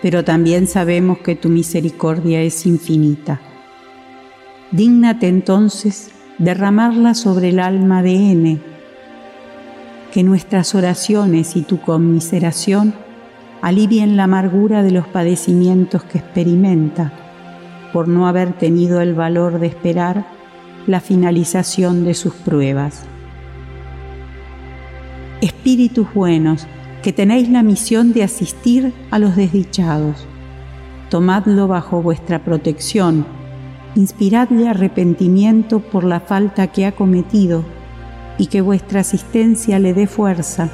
[0.00, 3.40] Pero también sabemos que tu misericordia es infinita.
[4.70, 8.60] Dígnate entonces derramarla sobre el alma de N,
[10.12, 13.05] que nuestras oraciones y tu conmiseración
[13.62, 17.12] alivien la amargura de los padecimientos que experimenta
[17.92, 20.26] por no haber tenido el valor de esperar
[20.86, 23.04] la finalización de sus pruebas.
[25.40, 26.66] Espíritus buenos,
[27.02, 30.26] que tenéis la misión de asistir a los desdichados,
[31.10, 33.26] tomadlo bajo vuestra protección,
[33.94, 37.64] inspiradle arrepentimiento por la falta que ha cometido
[38.38, 40.70] y que vuestra asistencia le dé fuerza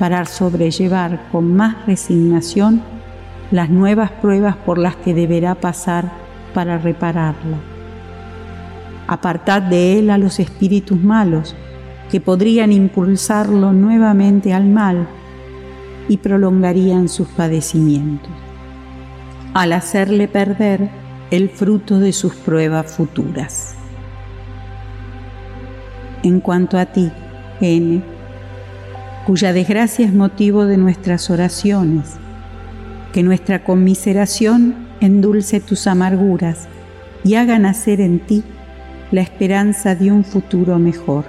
[0.00, 2.80] para sobrellevar con más resignación
[3.50, 6.10] las nuevas pruebas por las que deberá pasar
[6.54, 7.58] para repararlo.
[9.06, 11.54] Apartad de él a los espíritus malos
[12.10, 15.06] que podrían impulsarlo nuevamente al mal
[16.08, 18.32] y prolongarían sus padecimientos,
[19.52, 20.88] al hacerle perder
[21.30, 23.74] el fruto de sus pruebas futuras.
[26.22, 27.12] En cuanto a ti,
[27.60, 28.02] N,
[29.26, 32.16] cuya desgracia es motivo de nuestras oraciones.
[33.12, 36.68] Que nuestra conmiseración endulce tus amarguras
[37.24, 38.42] y haga nacer en ti
[39.10, 41.24] la esperanza de un futuro mejor.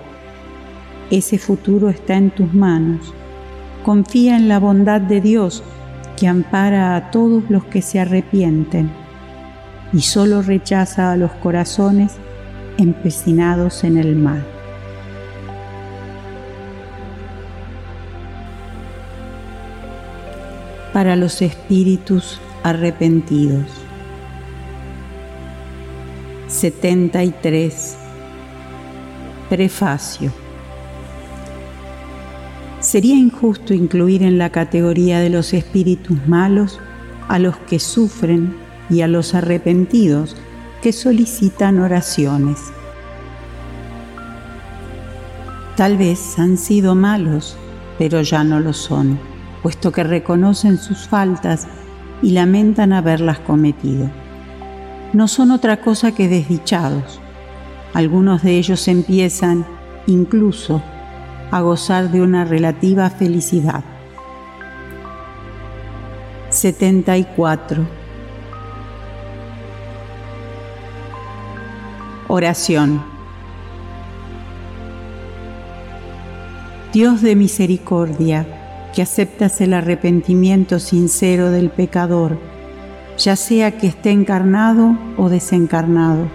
[1.09, 3.13] Ese futuro está en tus manos.
[3.83, 5.63] Confía en la bondad de Dios
[6.15, 8.91] que ampara a todos los que se arrepienten.
[9.93, 12.13] y solo rechaza a los corazones
[12.77, 14.41] empecinados en el mal.
[20.93, 23.65] Para los espíritus arrepentidos.
[26.47, 27.97] 73.
[29.49, 30.33] Prefacio.
[32.81, 36.77] Sería injusto incluir en la categoría de los espíritus malos
[37.29, 38.53] a los que sufren
[38.89, 40.35] y a los arrepentidos
[40.81, 42.59] que solicitan oraciones.
[45.77, 47.55] Tal vez han sido malos,
[47.97, 49.30] pero ya no lo son,
[49.61, 51.67] puesto que reconocen sus faltas
[52.21, 54.09] y lamentan haberlas cometido.
[55.13, 57.19] No son otra cosa que desdichados.
[57.93, 59.65] Algunos de ellos empiezan,
[60.07, 60.81] incluso,
[61.51, 63.83] a gozar de una relativa felicidad.
[66.49, 67.85] 74.
[72.27, 73.03] Oración.
[76.93, 78.60] Dios de misericordia,
[78.93, 82.39] que aceptas el arrepentimiento sincero del pecador,
[83.17, 86.27] ya sea que esté encarnado o desencarnado.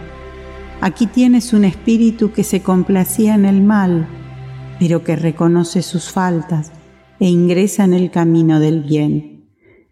[0.80, 4.08] Aquí tienes un espíritu que se complacía en el mal
[4.78, 6.72] pero que reconoce sus faltas
[7.18, 9.48] e ingresa en el camino del bien.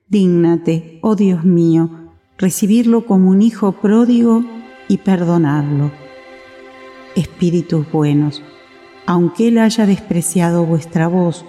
[0.08, 4.44] Dígnate, oh Dios mío, recibirlo como un hijo pródigo
[4.88, 5.90] y perdonarlo.
[7.16, 8.42] Espíritus buenos,
[9.06, 11.46] aunque él haya despreciado vuestra voz,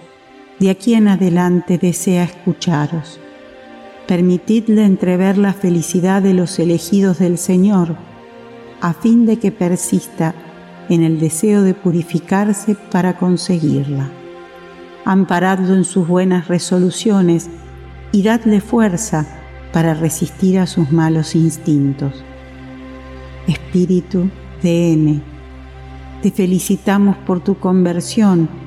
[0.59, 3.19] de aquí en adelante desea escucharos.
[4.07, 7.95] Permitidle entrever la felicidad de los elegidos del Señor,
[8.81, 10.35] a fin de que persista
[10.89, 14.09] en el deseo de purificarse para conseguirla.
[15.03, 17.49] Amparadlo en sus buenas resoluciones
[18.11, 19.25] y dadle fuerza
[19.73, 22.23] para resistir a sus malos instintos.
[23.47, 24.29] Espíritu
[24.61, 25.21] de N,
[26.21, 28.64] te felicitamos por tu conversión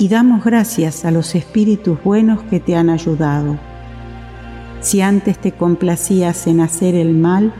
[0.00, 3.58] y damos gracias a los espíritus buenos que te han ayudado.
[4.80, 7.52] Si antes te complacías en hacer el mal,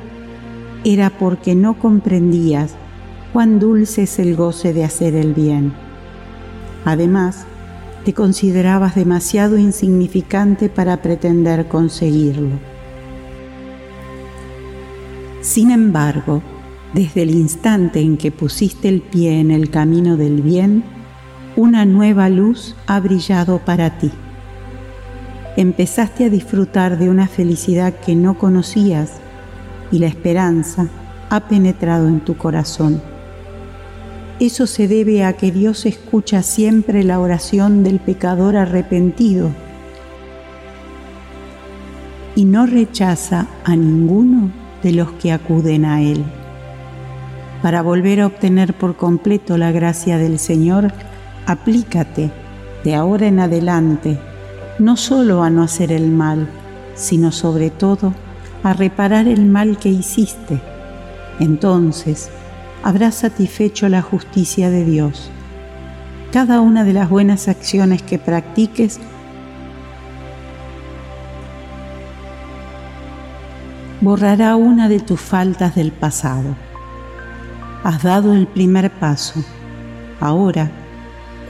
[0.82, 2.74] era porque no comprendías
[3.34, 5.74] cuán dulce es el goce de hacer el bien.
[6.86, 7.44] Además,
[8.06, 12.58] te considerabas demasiado insignificante para pretender conseguirlo.
[15.42, 16.42] Sin embargo,
[16.94, 20.99] desde el instante en que pusiste el pie en el camino del bien,
[21.56, 24.10] una nueva luz ha brillado para ti.
[25.56, 29.12] Empezaste a disfrutar de una felicidad que no conocías
[29.90, 30.88] y la esperanza
[31.28, 33.02] ha penetrado en tu corazón.
[34.38, 39.50] Eso se debe a que Dios escucha siempre la oración del pecador arrepentido
[42.34, 44.50] y no rechaza a ninguno
[44.82, 46.24] de los que acuden a Él.
[47.60, 50.92] Para volver a obtener por completo la gracia del Señor,
[51.46, 52.30] aplícate
[52.84, 54.18] de ahora en adelante
[54.80, 56.48] no solo a no hacer el mal,
[56.94, 58.14] sino sobre todo
[58.62, 60.60] a reparar el mal que hiciste.
[61.38, 62.30] Entonces,
[62.82, 65.30] habrás satisfecho la justicia de Dios.
[66.32, 69.00] Cada una de las buenas acciones que practiques
[74.00, 76.56] borrará una de tus faltas del pasado.
[77.84, 79.42] Has dado el primer paso.
[80.20, 80.70] Ahora,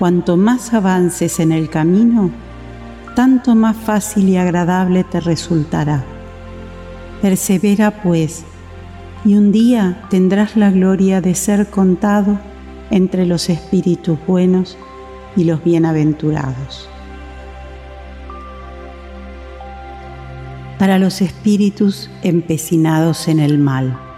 [0.01, 2.31] cuanto más avances en el camino,
[3.15, 6.03] tanto más fácil y agradable te resultará.
[7.21, 8.47] Persevera pues
[9.27, 12.41] y un día tendrás la gloria de ser contado
[12.91, 14.79] entre los espíritus buenos
[15.37, 16.89] y los bienaventurados.
[20.79, 24.10] Para los espíritus empecinados en el mal.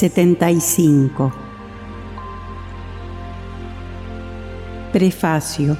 [0.00, 1.30] ...75...
[4.94, 5.76] Prefacio.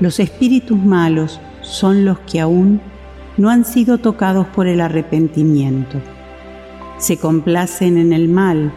[0.00, 2.80] Los espíritus malos son los que aún
[3.36, 6.00] no han sido tocados por el arrepentimiento.
[6.98, 8.72] Se complacen en el mal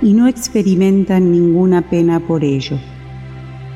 [0.00, 2.78] y no experimentan ninguna pena por ello.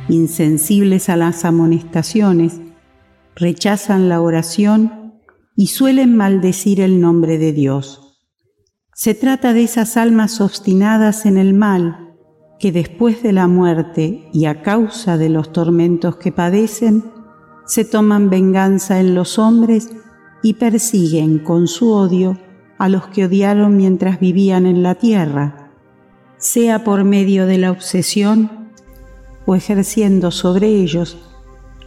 [0.08, 2.60] Insensibles a las amonestaciones,
[3.34, 5.12] rechazan la oración
[5.56, 8.01] y suelen maldecir el nombre de Dios.
[9.02, 12.14] Se trata de esas almas obstinadas en el mal
[12.60, 17.10] que después de la muerte y a causa de los tormentos que padecen,
[17.66, 19.90] se toman venganza en los hombres
[20.44, 22.38] y persiguen con su odio
[22.78, 25.72] a los que odiaron mientras vivían en la tierra,
[26.36, 28.70] sea por medio de la obsesión
[29.46, 31.18] o ejerciendo sobre ellos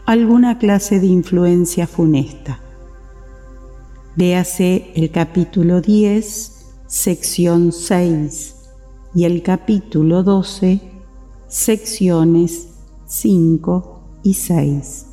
[0.05, 2.59] alguna clase de influencia funesta.
[4.17, 6.54] Véase el capítulo 10,
[6.95, 8.55] sección 6
[9.13, 10.79] y el capítulo 12,
[11.45, 12.69] secciones
[13.05, 15.05] 5 y 6.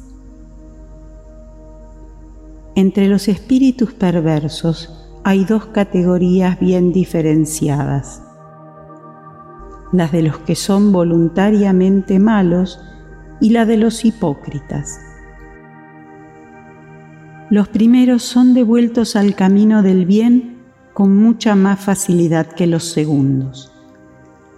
[2.76, 8.22] Entre los espíritus perversos hay dos categorías bien diferenciadas.
[9.93, 12.78] Las de los que son voluntariamente malos
[13.41, 15.01] y la de los hipócritas.
[17.51, 20.51] Los primeros son devueltos al camino del bien
[20.95, 23.72] con mucha más facilidad que los segundos.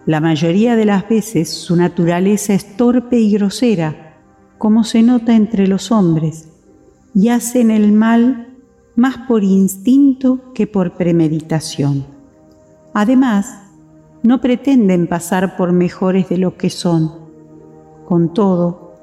[0.06, 4.18] La mayoría de las veces su naturaleza es torpe y grosera,
[4.58, 6.48] como se nota entre los hombres,
[7.14, 8.54] y hacen el mal
[8.96, 12.06] más por instinto que por premeditación.
[12.92, 13.60] Además,
[14.22, 17.12] no pretenden pasar por mejores de lo que son.
[18.06, 18.94] Con todo,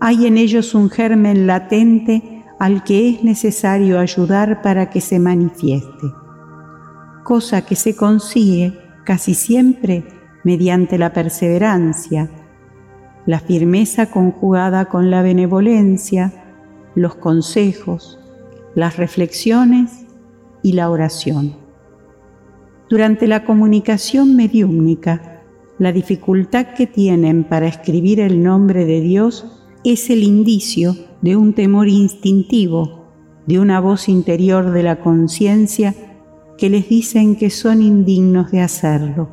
[0.00, 6.06] hay en ellos un germen latente al que es necesario ayudar para que se manifieste,
[7.26, 10.04] cosa que se consigue casi siempre
[10.44, 12.30] mediante la perseverancia,
[13.26, 16.32] la firmeza conjugada con la benevolencia,
[16.94, 18.20] los consejos,
[18.76, 20.06] las reflexiones
[20.62, 21.56] y la oración.
[22.88, 25.42] Durante la comunicación mediúmnica,
[25.80, 31.54] la dificultad que tienen para escribir el nombre de Dios es el indicio de un
[31.54, 33.08] temor instintivo,
[33.48, 36.05] de una voz interior de la conciencia
[36.58, 39.28] que les dicen que son indignos de hacerlo.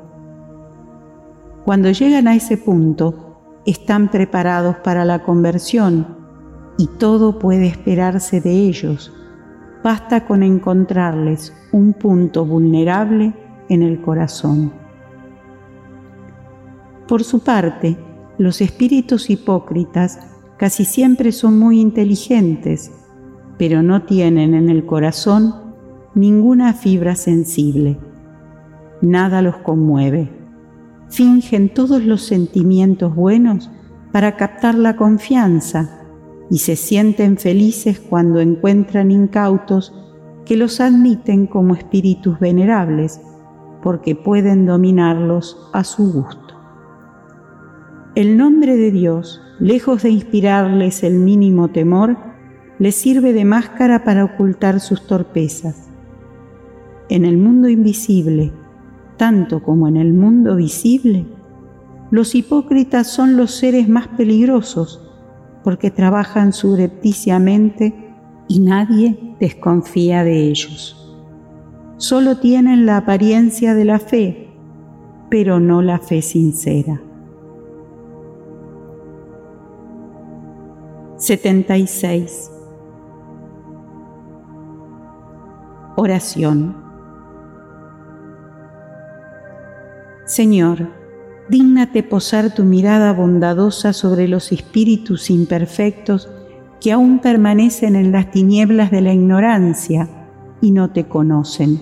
[1.66, 6.18] Cuando llegan a ese punto, están preparados para la conversión
[6.78, 9.12] y todo puede esperarse de ellos
[9.84, 13.34] basta con encontrarles un punto vulnerable
[13.68, 14.72] en el corazón.
[17.08, 17.98] Por su parte,
[18.38, 20.20] los espíritus hipócritas
[20.58, 22.92] casi siempre son muy inteligentes,
[23.58, 25.54] pero no tienen en el corazón
[26.16, 27.98] ninguna fibra sensible.
[29.02, 30.30] Nada los conmueve.
[31.10, 33.72] Fingen todos los sentimientos buenos
[34.12, 36.00] para captar la confianza
[36.50, 39.94] y se sienten felices cuando encuentran incautos
[40.46, 43.20] que los admiten como espíritus venerables,
[43.82, 46.54] porque pueden dominarlos a su gusto.
[48.16, 52.18] El nombre de Dios, lejos de inspirarles el mínimo temor,
[52.78, 55.93] les sirve de máscara para ocultar sus torpezas.
[57.14, 58.52] En el mundo invisible,
[59.18, 61.28] tanto como en el mundo visible,
[62.10, 65.00] los hipócritas son los seres más peligrosos
[65.64, 67.94] porque trabajan subrepticiamente
[68.48, 71.16] y nadie desconfía de ellos.
[71.98, 74.50] Solo tienen la apariencia de la fe,
[75.30, 77.00] pero no la fe sincera.
[81.18, 82.50] 76.
[85.96, 86.83] Oración.
[90.26, 90.88] Señor,
[91.50, 96.30] dígnate posar tu mirada bondadosa sobre los espíritus imperfectos
[96.80, 100.08] que aún permanecen en las tinieblas de la ignorancia
[100.62, 101.82] y no te conocen,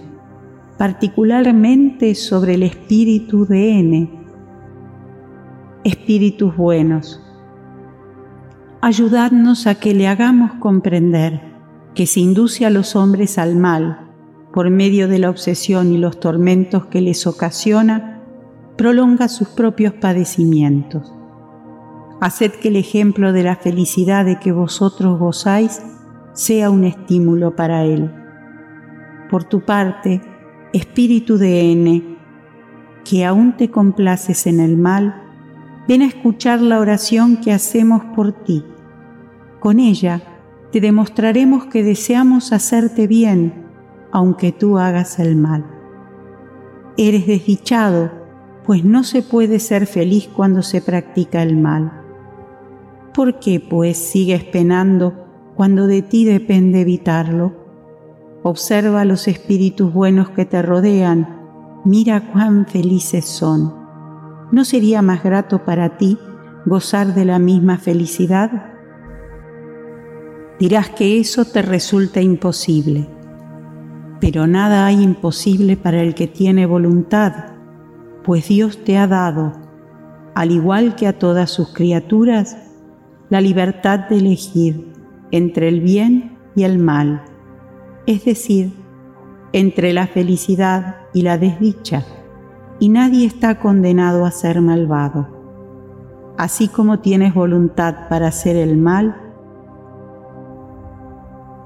[0.80, 4.10] particularmente sobre el espíritu de N,
[5.84, 7.22] espíritus buenos.
[8.82, 11.42] Ayudadnos a que le hagamos comprender
[11.94, 14.08] que se induce a los hombres al mal
[14.52, 18.11] por medio de la obsesión y los tormentos que les ocasiona
[18.82, 21.14] prolonga sus propios padecimientos.
[22.20, 25.84] Haced que el ejemplo de la felicidad de que vosotros gozáis
[26.34, 28.12] sea un estímulo para él.
[29.30, 30.20] Por tu parte,
[30.74, 32.18] Espíritu de N,
[33.06, 35.30] que aún te complaces en el mal,
[35.88, 38.66] ven a escuchar la oración que hacemos por ti.
[39.60, 40.24] Con ella
[40.72, 43.64] te demostraremos que deseamos hacerte bien,
[44.12, 45.68] aunque tú hagas el mal.
[46.98, 48.21] Eres desdichado
[48.66, 51.92] pues no se puede ser feliz cuando se practica el mal.
[53.14, 57.54] ¿Por qué, pues, sigues penando cuando de ti depende evitarlo?
[58.44, 63.74] Observa los espíritus buenos que te rodean, mira cuán felices son.
[64.52, 66.18] ¿No sería más grato para ti
[66.66, 68.74] gozar de la misma felicidad?
[70.60, 73.08] Dirás que eso te resulta imposible,
[74.20, 77.51] pero nada hay imposible para el que tiene voluntad
[78.24, 79.54] pues Dios te ha dado,
[80.36, 82.58] al igual que a todas sus criaturas,
[83.30, 84.94] la libertad de elegir
[85.32, 87.24] entre el bien y el mal,
[88.06, 88.74] es decir,
[89.54, 92.06] entre la felicidad y la desdicha,
[92.80, 95.28] y nadie está condenado a ser malvado.
[96.38, 99.16] Así como tienes voluntad para hacer el mal,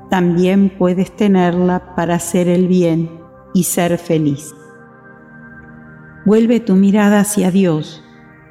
[0.09, 3.09] también puedes tenerla para hacer el bien
[3.53, 4.53] y ser feliz.
[6.25, 8.03] Vuelve tu mirada hacia Dios,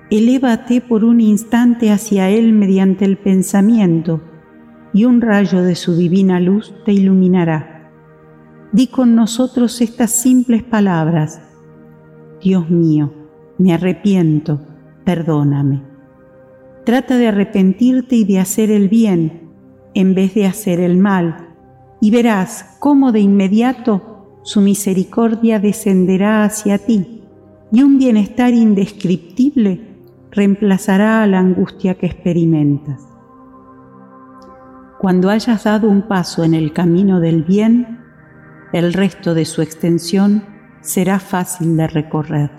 [0.09, 4.21] elévate por un instante hacia Él mediante el pensamiento
[4.93, 7.91] y un rayo de su divina luz te iluminará.
[8.71, 11.41] Di con nosotros estas simples palabras.
[12.41, 13.13] Dios mío,
[13.59, 14.61] me arrepiento,
[15.05, 15.83] perdóname.
[16.85, 19.51] Trata de arrepentirte y de hacer el bien
[19.95, 21.49] en vez de hacer el mal,
[22.01, 27.14] y verás cómo de inmediato su misericordia descenderá hacia ti
[27.75, 29.81] y un bienestar indescriptible
[30.31, 33.03] reemplazará a la angustia que experimentas.
[35.01, 37.99] Cuando hayas dado un paso en el camino del bien,
[38.73, 40.45] el resto de su extensión
[40.83, 42.53] será fácil de recorrer.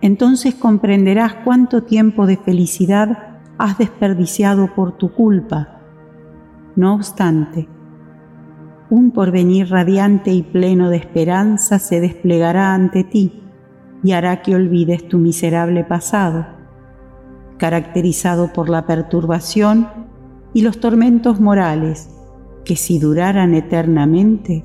[0.00, 5.80] Entonces comprenderás cuánto tiempo de felicidad has desperdiciado por tu culpa.
[6.74, 7.68] No obstante,
[8.90, 13.44] un porvenir radiante y pleno de esperanza se desplegará ante ti
[14.06, 16.46] y hará que olvides tu miserable pasado,
[17.58, 19.88] caracterizado por la perturbación
[20.54, 22.08] y los tormentos morales
[22.64, 24.62] que si duraran eternamente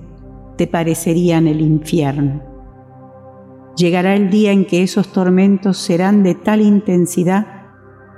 [0.57, 2.43] te parecerían el infierno.
[3.75, 7.47] Llegará el día en que esos tormentos serán de tal intensidad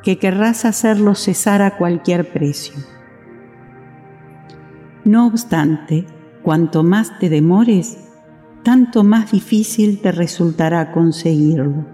[0.03, 2.76] que querrás hacerlos cesar a cualquier precio.
[5.05, 6.05] No obstante,
[6.41, 8.02] cuanto más te demores,
[8.64, 11.86] tanto más difícil te resultará conseguirlo.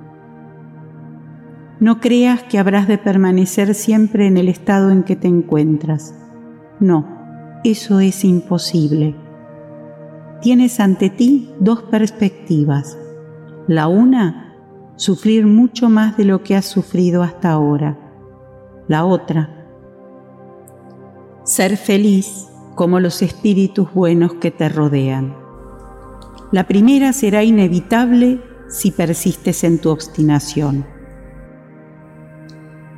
[1.80, 6.14] No creas que habrás de permanecer siempre en el estado en que te encuentras.
[6.80, 7.08] No,
[7.64, 9.16] eso es imposible.
[10.42, 12.98] Tienes ante ti dos perspectivas.
[13.68, 14.56] La una,
[14.96, 17.98] sufrir mucho más de lo que has sufrido hasta ahora.
[18.88, 19.60] La otra,
[21.44, 25.49] ser feliz como los espíritus buenos que te rodean.
[26.52, 30.86] La primera será inevitable si persistes en tu obstinación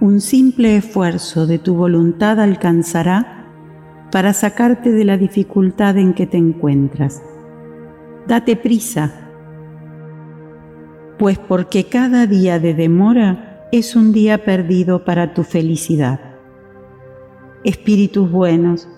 [0.02, 3.46] un simple esfuerzo de tu voluntad alcanzará
[4.12, 7.22] para sacarte de la dificultad en que te encuentras.
[8.28, 9.30] Date prisa,
[11.20, 16.20] pues porque cada día de demora es un día perdido para tu felicidad.
[17.64, 18.90] Espíritus buenos,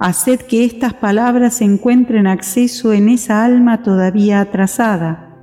[0.00, 5.36] haced que estas palabras encuentren acceso en esa alma todavía atrasada,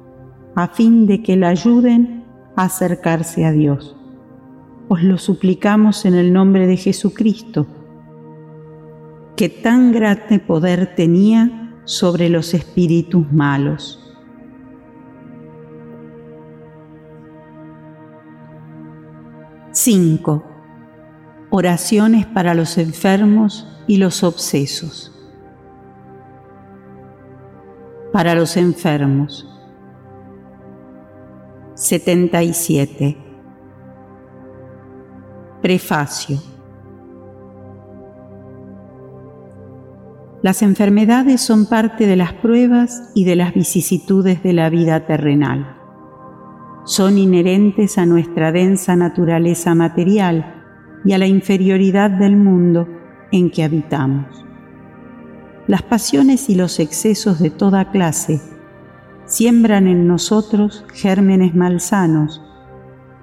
[0.56, 3.98] a fin de que la ayuden a acercarse a Dios
[4.90, 7.68] os lo suplicamos en el nombre de Jesucristo,
[9.36, 14.04] que tan grande poder tenía sobre los espíritus malos.
[19.72, 20.44] Cinco.
[21.50, 25.14] Oraciones para los enfermos y los obsesos.
[28.12, 29.48] Para los enfermos.
[31.76, 33.18] 77.
[35.62, 36.38] Prefacio.
[40.42, 45.76] Las enfermedades son parte de las pruebas y de las vicisitudes de la vida terrenal.
[46.86, 50.64] Son inherentes a nuestra densa naturaleza material
[51.04, 52.88] y a la inferioridad del mundo
[53.32, 54.46] en que habitamos.
[55.68, 58.42] Las pasiones y los excesos de toda clase
[59.26, 62.42] siembran en nosotros gérmenes malsanos,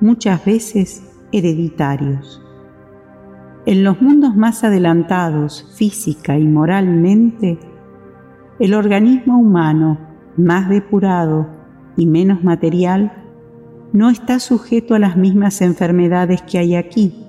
[0.01, 1.03] muchas veces
[1.33, 2.43] hereditarios.
[3.67, 7.59] En los mundos más adelantados física y moralmente,
[8.59, 9.99] el organismo humano
[10.37, 11.49] más depurado
[11.97, 13.25] y menos material
[13.95, 17.24] no está sujeto a las mismas enfermedades que hay aquí,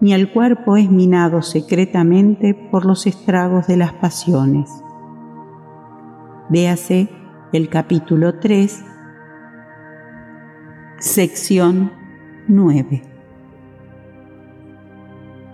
[0.00, 4.70] ni el cuerpo es minado secretamente por los estragos de las pasiones.
[6.48, 7.10] Véase
[7.52, 8.82] el capítulo 3,
[10.98, 11.92] sección
[12.48, 13.02] 9.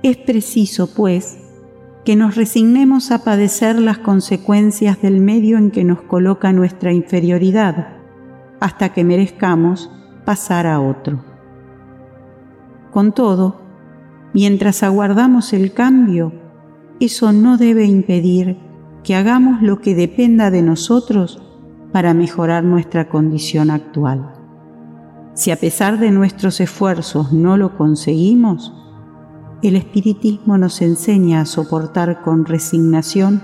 [0.03, 1.38] Es preciso, pues,
[2.05, 7.97] que nos resignemos a padecer las consecuencias del medio en que nos coloca nuestra inferioridad,
[8.61, 9.90] hasta que merezcamos
[10.24, 11.24] pasar a otro.
[12.92, 13.66] Con todo,
[14.37, 16.30] mientras aguardamos el cambio,
[17.01, 18.59] eso no debe impedir
[19.03, 21.41] que hagamos lo que dependa de nosotros
[21.91, 24.34] para mejorar nuestra condición actual.
[25.32, 28.74] Si a pesar de nuestros esfuerzos no lo conseguimos,
[29.62, 33.41] el espiritismo nos enseña a soportar con resignación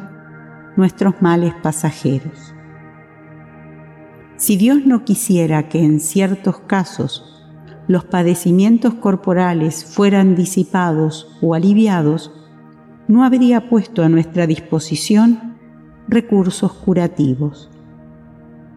[0.76, 2.53] nuestros males pasajeros.
[4.36, 7.32] Si Dios no quisiera que en ciertos casos
[7.89, 12.33] los padecimientos corporales fueran disipados o aliviados,
[13.09, 15.57] no habría puesto a nuestra disposición
[16.09, 17.70] recursos curativos.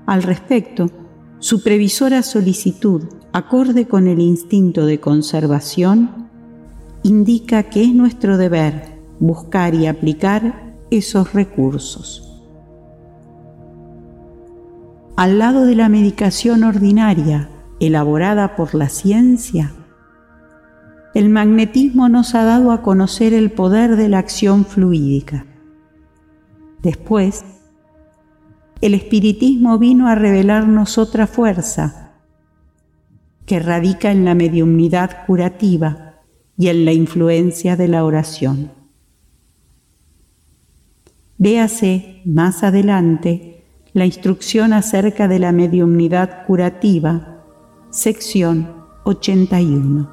[0.06, 0.90] Al respecto,
[1.40, 3.04] su previsora solicitud,
[3.34, 6.30] acorde con el instinto de conservación,
[7.04, 12.22] indica que es nuestro deber buscar y aplicar esos recursos.
[15.16, 17.50] Al lado de la medicación ordinaria
[17.80, 19.74] elaborada por la ciencia,
[21.14, 25.46] el magnetismo nos ha dado a conocer el poder de la acción fluídica.
[26.82, 27.46] Después,
[28.82, 32.12] el espiritismo vino a revelarnos otra fuerza
[33.46, 36.22] que radica en la mediumnidad curativa
[36.58, 38.72] y en la influencia de la oración.
[41.38, 43.64] Véase más adelante
[43.94, 47.35] la instrucción acerca de la mediumnidad curativa,
[47.96, 50.12] sección 81.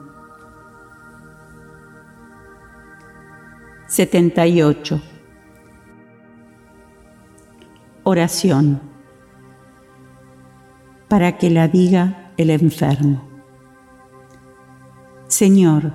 [3.89, 5.03] 78.
[8.05, 8.81] Oración
[11.09, 13.29] para que la diga el enfermo.
[15.27, 15.95] Señor,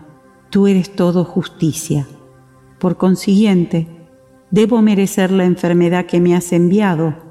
[0.49, 2.05] tú eres todo justicia.
[2.79, 3.87] Por consiguiente,
[4.51, 7.26] debo merecer la enfermedad que me has enviado,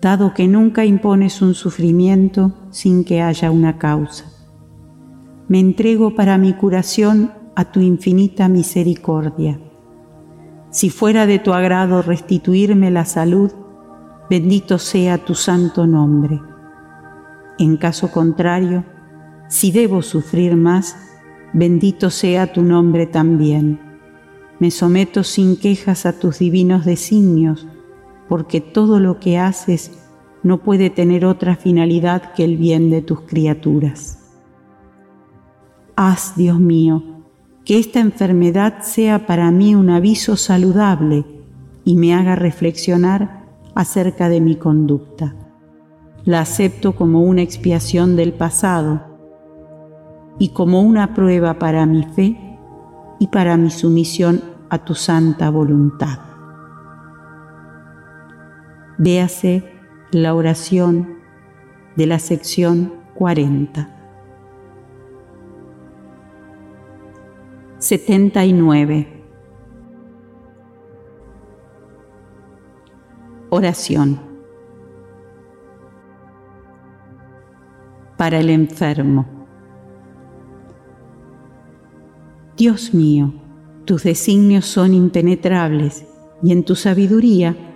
[0.00, 4.24] dado que nunca impones un sufrimiento sin que haya una causa.
[5.48, 9.60] Me entrego para mi curación a tu infinita misericordia.
[10.70, 13.50] Si fuera de tu agrado restituirme la salud,
[14.30, 16.40] bendito sea tu santo nombre.
[17.58, 18.84] En caso contrario,
[19.48, 20.96] si debo sufrir más,
[21.52, 23.80] bendito sea tu nombre también.
[24.60, 27.66] Me someto sin quejas a tus divinos designios,
[28.30, 29.90] porque todo lo que haces
[30.44, 34.20] no puede tener otra finalidad que el bien de tus criaturas.
[35.96, 37.02] Haz, Dios mío,
[37.64, 41.24] que esta enfermedad sea para mí un aviso saludable
[41.84, 45.34] y me haga reflexionar acerca de mi conducta.
[46.24, 49.02] La acepto como una expiación del pasado
[50.38, 52.56] y como una prueba para mi fe
[53.18, 56.29] y para mi sumisión a tu santa voluntad.
[59.02, 59.64] Véase
[60.12, 61.20] la oración
[61.96, 63.88] de la sección 40.
[67.78, 69.24] 79.
[73.48, 74.20] Oración.
[78.18, 79.24] Para el enfermo.
[82.58, 83.32] Dios mío,
[83.86, 86.04] tus designios son impenetrables
[86.42, 87.69] y en tu sabiduría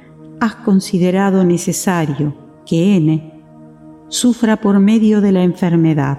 [0.44, 2.34] has considerado necesario
[2.66, 3.32] que N
[4.08, 6.18] sufra por medio de la enfermedad.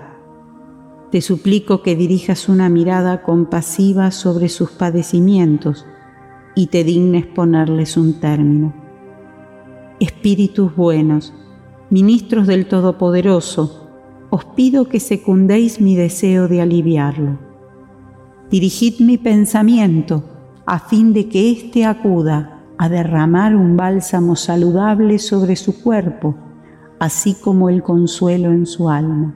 [1.12, 5.86] Te suplico que dirijas una mirada compasiva sobre sus padecimientos
[6.56, 8.74] y te dignes ponerles un término
[10.00, 11.34] espíritus buenos,
[11.90, 13.88] ministros del Todopoderoso,
[14.30, 17.38] os pido que secundéis mi deseo de aliviarlo.
[18.50, 20.24] Dirigid mi pensamiento
[20.66, 26.36] a fin de que éste acuda a derramar un bálsamo saludable sobre su cuerpo,
[27.00, 29.36] así como el consuelo en su alma.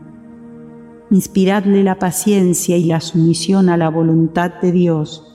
[1.11, 5.29] Inspiradle la paciencia y la sumisión a la voluntad de Dios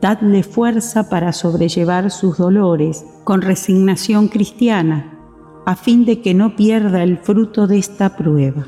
[0.00, 5.18] Dadle fuerza para sobrellevar sus dolores con resignación cristiana,
[5.66, 8.66] a fin de que no pierda el fruto de esta prueba.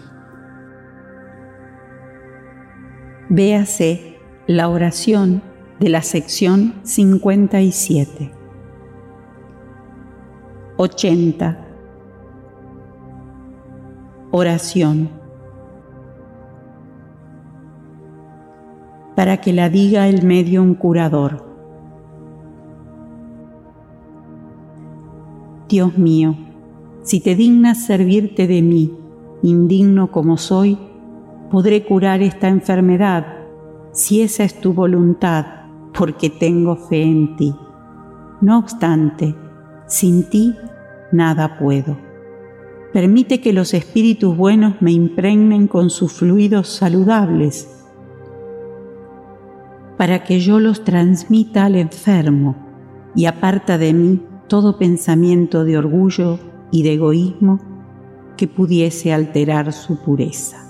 [3.28, 4.18] Véase
[4.48, 5.40] la oración
[5.78, 8.39] de la sección 57.
[10.82, 11.58] 80.
[14.30, 15.10] Oración
[19.14, 21.44] para que la diga el medium curador.
[25.68, 26.34] Dios mío,
[27.02, 28.96] si te dignas servirte de mí,
[29.42, 30.78] indigno como soy,
[31.50, 33.26] podré curar esta enfermedad,
[33.92, 35.44] si esa es tu voluntad,
[35.92, 37.54] porque tengo fe en ti.
[38.40, 39.36] No obstante,
[39.86, 40.56] sin ti
[41.12, 41.96] nada puedo.
[42.92, 47.76] Permite que los espíritus buenos me impregnen con sus fluidos saludables
[49.96, 52.56] para que yo los transmita al enfermo
[53.14, 56.38] y aparta de mí todo pensamiento de orgullo
[56.70, 57.58] y de egoísmo
[58.36, 60.66] que pudiese alterar su pureza.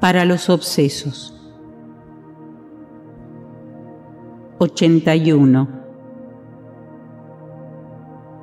[0.00, 1.34] Para los obsesos.
[4.58, 5.83] 81.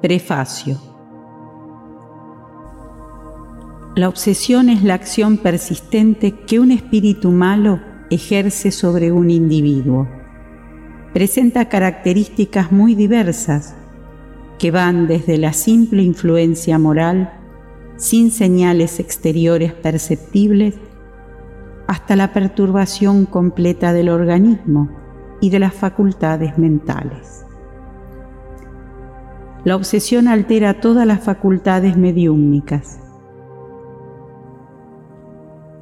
[0.01, 0.79] Prefacio.
[3.95, 7.79] La obsesión es la acción persistente que un espíritu malo
[8.09, 10.09] ejerce sobre un individuo.
[11.13, 13.75] Presenta características muy diversas
[14.57, 17.33] que van desde la simple influencia moral,
[17.97, 20.79] sin señales exteriores perceptibles,
[21.85, 24.89] hasta la perturbación completa del organismo
[25.41, 27.45] y de las facultades mentales.
[29.63, 32.99] La obsesión altera todas las facultades mediúmnicas.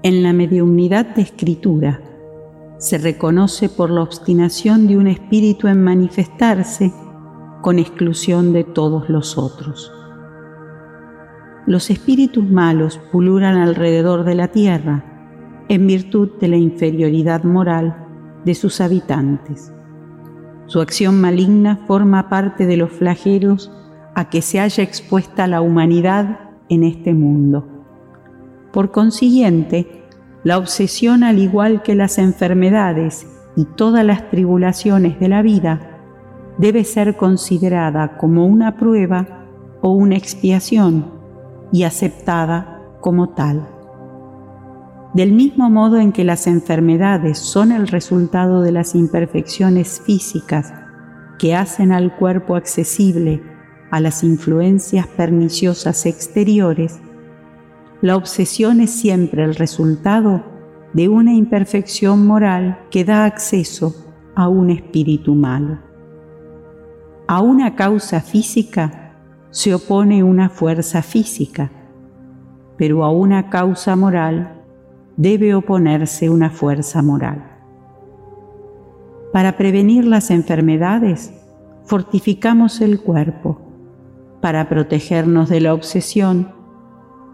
[0.04, 2.02] En la mediumnidad de escritura
[2.78, 6.92] se reconoce por la obstinación de un espíritu en manifestarse
[7.62, 9.94] con exclusión de todos los otros.
[11.66, 15.06] Los espíritus malos pululan alrededor de la tierra
[15.70, 17.96] en virtud de la inferioridad moral
[18.44, 19.72] de sus habitantes.
[20.70, 23.72] Su acción maligna forma parte de los flagelos
[24.14, 27.68] a que se haya expuesta la humanidad en este mundo.
[28.72, 30.06] Por consiguiente,
[30.44, 33.26] la obsesión, al igual que las enfermedades
[33.56, 36.04] y todas las tribulaciones de la vida,
[36.60, 39.48] debe ser considerada como una prueba
[39.82, 41.12] o una expiación
[41.72, 43.79] y aceptada como tal.
[45.14, 50.72] Del mismo modo en que las enfermedades son el resultado de las imperfecciones físicas
[51.40, 53.41] que hacen al cuerpo accesible
[53.90, 56.99] a las influencias perniciosas exteriores,
[58.02, 60.44] la obsesión es siempre el resultado
[60.94, 63.95] de una imperfección moral que da acceso
[64.36, 65.80] a un espíritu malo.
[67.27, 69.15] A una causa física
[69.49, 71.72] se opone una fuerza física,
[72.77, 74.59] pero a una causa moral
[75.20, 77.44] debe oponerse una fuerza moral.
[79.34, 81.34] Para prevenir las enfermedades,
[81.84, 83.60] fortificamos el cuerpo.
[84.40, 86.54] Para protegernos de la obsesión,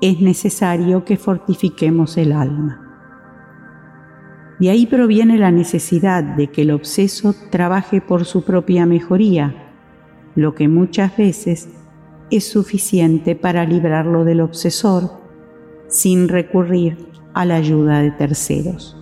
[0.01, 2.81] es necesario que fortifiquemos el alma.
[4.59, 9.53] De ahí proviene la necesidad de que el obseso trabaje por su propia mejoría,
[10.33, 11.69] lo que muchas veces
[12.31, 15.21] es suficiente para librarlo del obsesor
[15.87, 18.97] sin recurrir a la ayuda de terceros.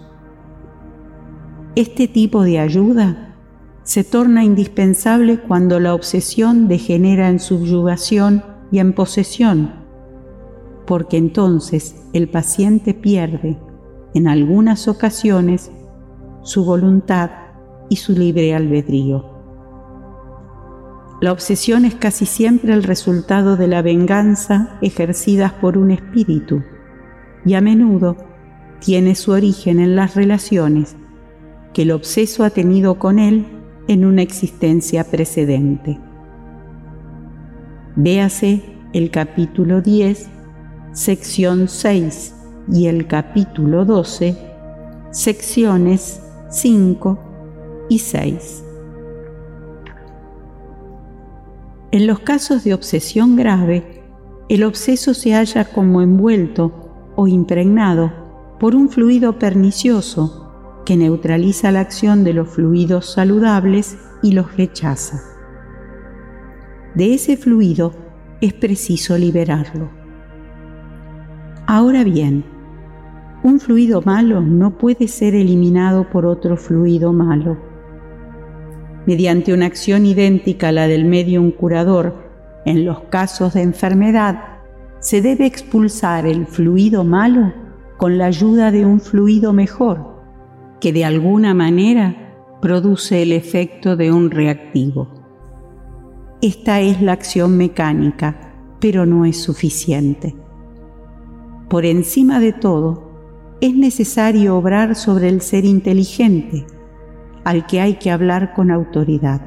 [1.75, 3.35] Este tipo de ayuda
[3.83, 9.75] se torna indispensable cuando la obsesión degenera en subyugación y en posesión,
[10.87, 13.59] porque entonces el paciente pierde,
[14.15, 15.71] en algunas ocasiones,
[16.41, 17.29] su voluntad
[17.89, 19.31] y su libre albedrío.
[21.21, 26.63] La obsesión es casi siempre el resultado de la venganza ejercida por un espíritu
[27.45, 28.17] y a menudo
[28.79, 30.95] tiene su origen en las relaciones
[31.73, 33.45] que el obseso ha tenido con él
[33.87, 35.99] en una existencia precedente.
[37.95, 38.61] Véase
[38.93, 40.29] el capítulo 10,
[40.93, 42.35] sección 6
[42.71, 44.37] y el capítulo 12,
[45.11, 47.19] secciones 5
[47.89, 48.63] y 6.
[51.91, 54.03] En los casos de obsesión grave,
[54.49, 56.82] el obseso se halla como envuelto
[57.15, 58.11] o impregnado
[58.59, 65.21] por un fluido pernicioso que neutraliza la acción de los fluidos saludables y los rechaza.
[66.95, 67.93] De ese fluido
[68.41, 69.89] es preciso liberarlo.
[71.65, 72.43] Ahora bien,
[73.43, 77.57] un fluido malo no puede ser eliminado por otro fluido malo.
[79.05, 82.15] Mediante una acción idéntica a la del medium curador
[82.65, 84.52] en los casos de enfermedad,
[85.03, 87.53] se debe expulsar el fluido malo
[87.97, 90.23] con la ayuda de un fluido mejor,
[90.79, 92.15] que de alguna manera
[92.61, 95.09] produce el efecto de un reactivo.
[96.41, 100.37] Esta es la acción mecánica, pero no es suficiente.
[101.69, 103.11] Por encima de todo,
[103.59, 106.65] es necesario obrar sobre el ser inteligente,
[107.43, 109.41] al que hay que hablar con autoridad.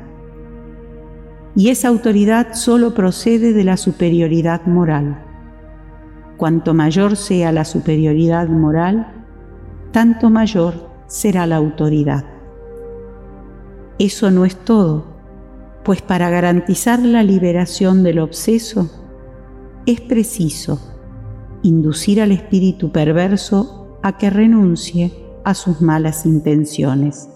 [1.54, 5.25] Y esa autoridad solo procede de la superioridad moral
[6.36, 9.24] Cuanto mayor sea la superioridad moral,
[9.92, 12.24] tanto mayor será la autoridad.
[13.98, 15.04] Eso no es todo,
[15.84, 18.90] pues para garantizar la liberación del obseso
[19.86, 20.80] es preciso
[21.62, 25.12] inducir al espíritu perverso a que renuncie
[25.44, 27.28] a sus malas intenciones.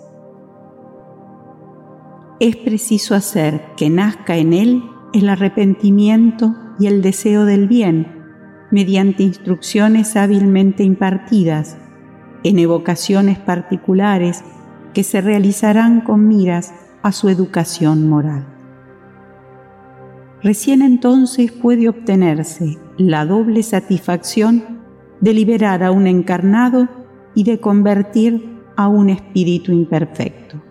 [2.40, 4.82] Es preciso hacer que nazca en él
[5.12, 8.19] el arrepentimiento y el deseo del bien,
[8.70, 11.76] mediante instrucciones hábilmente impartidas,
[12.42, 14.42] en evocaciones particulares
[14.94, 16.72] que se realizarán con miras
[17.02, 18.46] a su educación moral.
[20.42, 24.80] Recién entonces puede obtenerse la doble satisfacción
[25.20, 26.88] de liberar a un encarnado
[27.34, 30.62] y de convertir a un espíritu imperfecto.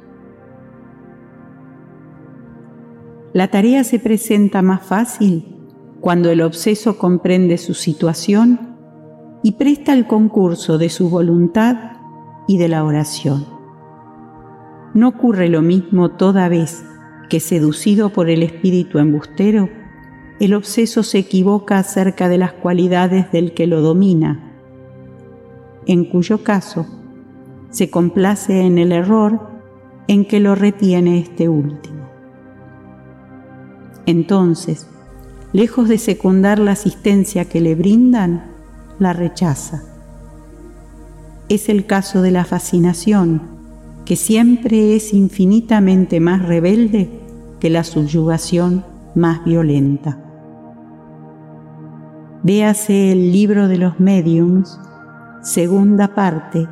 [3.34, 5.59] La tarea se presenta más fácil
[6.02, 8.78] cuando el obseso comprende su situación
[9.44, 11.78] y presta el concurso de su voluntad
[12.48, 13.46] y de la oración.
[14.94, 16.84] No ocurre lo mismo toda vez
[17.30, 19.70] que, seducido por el espíritu embustero,
[20.40, 24.56] el obseso se equivoca acerca de las cualidades del que lo domina,
[25.86, 26.88] en cuyo caso
[27.70, 29.50] se complace en el error
[30.08, 32.10] en que lo retiene este último.
[34.06, 34.90] Entonces,
[35.54, 38.52] lejos de secundar la asistencia que le brindan,
[39.00, 39.84] la rechaza.
[41.48, 43.42] Es el caso de la fascinación,
[44.06, 47.10] que siempre es infinitamente más rebelde
[47.60, 48.86] que la subyugación
[49.16, 50.20] más violenta.
[52.44, 54.80] Véase el libro de los mediums,
[55.42, 56.68] segunda parte,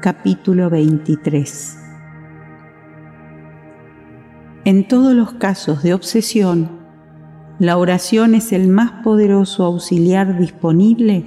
[0.00, 1.78] capítulo 23.
[4.64, 6.81] En todos los casos de obsesión,
[7.62, 11.24] la oración es el más poderoso auxiliar disponible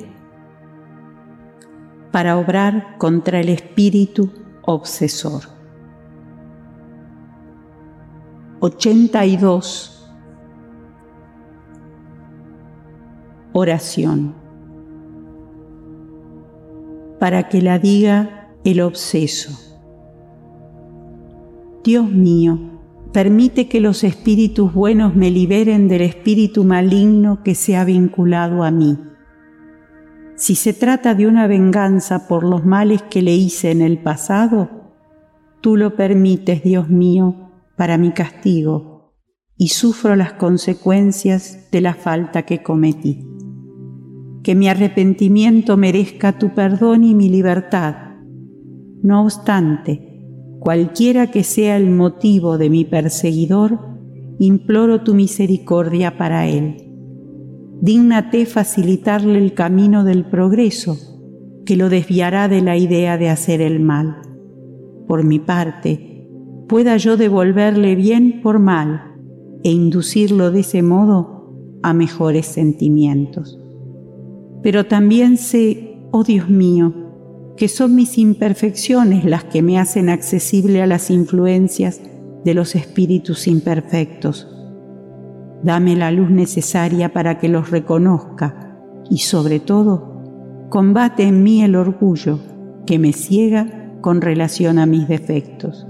[2.12, 4.30] para obrar contra el espíritu
[4.64, 5.44] obsesor.
[8.60, 10.14] 82.
[13.54, 14.36] Oración.
[17.18, 19.58] Para que la diga el obseso.
[21.82, 22.75] Dios mío,
[23.16, 28.70] permite que los espíritus buenos me liberen del espíritu maligno que se ha vinculado a
[28.70, 29.00] mí
[30.36, 34.70] si se trata de una venganza por los males que le hice en el pasado,
[35.62, 39.14] tú lo permites, Dios mío, para mi castigo,
[39.58, 43.26] y sufro las consecuencias de la falta que cometí.
[44.44, 47.96] Que mi arrepentimiento merezca tu perdón y mi libertad.
[49.02, 50.15] No obstante,
[50.66, 53.80] cualquiera que sea el motivo de mi perseguidor,
[54.40, 56.86] imploro tu misericordia para él
[57.82, 60.98] dígnate facilitarle el camino del progreso,
[61.66, 64.18] que lo desviará de la idea de hacer el mal.
[65.08, 66.28] Por mi parte,
[66.68, 69.16] pueda yo devolverle bien por mal
[69.64, 73.60] e inducirlo de ese modo a mejores sentimientos.
[74.64, 77.05] Pero también sé, oh Dios mío,
[77.58, 82.02] que son mis imperfecciones las que me hacen accesible a las influencias
[82.44, 84.48] de los espíritus imperfectos
[85.66, 88.78] Dame la luz necesaria para que los reconozca
[89.10, 90.22] y sobre todo,
[90.70, 92.40] combate en mí el orgullo
[92.86, 95.88] que me ciega con relación a mis defectos.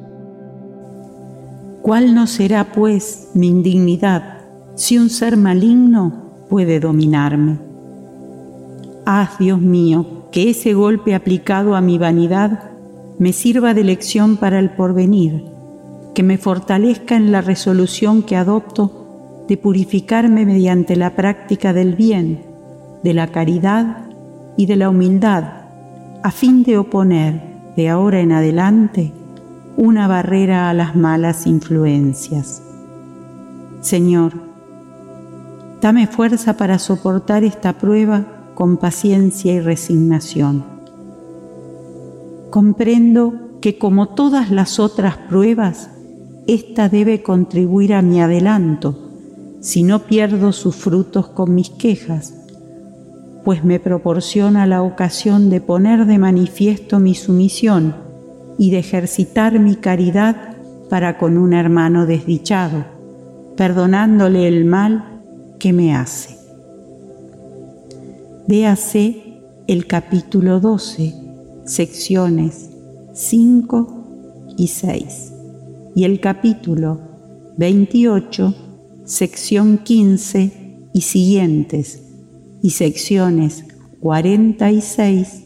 [1.81, 4.37] ¿Cuál no será, pues, mi indignidad
[4.75, 7.59] si un ser maligno puede dominarme?
[9.05, 12.71] Haz, Dios mío, que ese golpe aplicado a mi vanidad
[13.17, 15.45] me sirva de lección para el porvenir,
[16.13, 22.43] que me fortalezca en la resolución que adopto de purificarme mediante la práctica del bien,
[23.03, 24.05] de la caridad
[24.57, 25.43] y de la humildad,
[26.23, 27.41] a fin de oponer
[27.75, 29.11] de ahora en adelante
[29.77, 32.63] una barrera a las malas influencias.
[33.81, 34.33] Señor,
[35.81, 40.65] dame fuerza para soportar esta prueba con paciencia y resignación.
[42.49, 45.89] Comprendo que como todas las otras pruebas,
[46.47, 49.05] esta debe contribuir a mi adelanto
[49.59, 52.35] si no pierdo sus frutos con mis quejas,
[53.43, 57.95] pues me proporciona la ocasión de poner de manifiesto mi sumisión
[58.59, 60.55] y de ejercitar mi caridad
[60.89, 62.85] para con un hermano desdichado,
[63.57, 65.21] perdonándole el mal
[65.59, 66.34] que me hace.
[68.47, 71.15] Véase el capítulo 12,
[71.65, 72.69] secciones
[73.11, 75.33] 5 y 6,
[75.95, 76.99] y el capítulo
[77.57, 78.53] 28,
[79.03, 80.51] sección 15
[80.93, 82.03] y siguientes,
[82.61, 83.65] y secciones
[83.99, 85.43] 46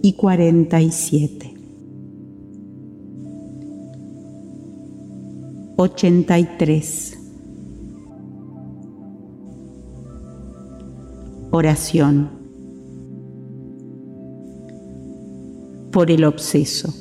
[0.00, 1.54] y 47.
[5.76, 7.21] 83.
[11.54, 12.30] Oración.
[15.92, 16.94] Por el obseso.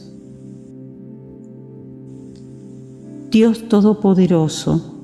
[3.30, 4.99] Dios Todopoderoso,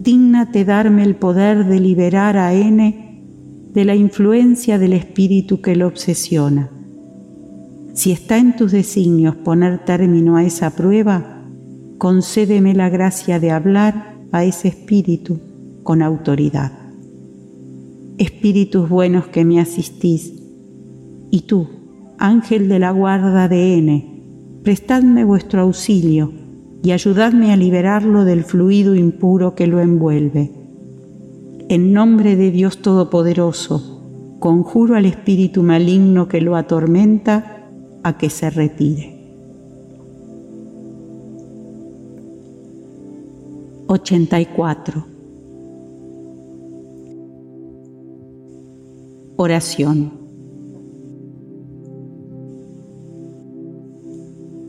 [0.00, 3.24] dígnate darme el poder de liberar a N
[3.72, 6.68] de la influencia del espíritu que lo obsesiona.
[7.94, 11.46] Si está en tus designios poner término a esa prueba,
[11.96, 15.40] concédeme la gracia de hablar a ese espíritu
[15.84, 16.79] con autoridad.
[18.20, 20.34] Espíritus buenos que me asistís,
[21.30, 21.68] y tú,
[22.18, 26.30] ángel de la guarda de N, prestadme vuestro auxilio
[26.82, 30.52] y ayudadme a liberarlo del fluido impuro que lo envuelve.
[31.70, 37.70] En nombre de Dios Todopoderoso, conjuro al espíritu maligno que lo atormenta
[38.02, 39.16] a que se retire.
[43.86, 45.09] 84.
[49.42, 50.12] Oración.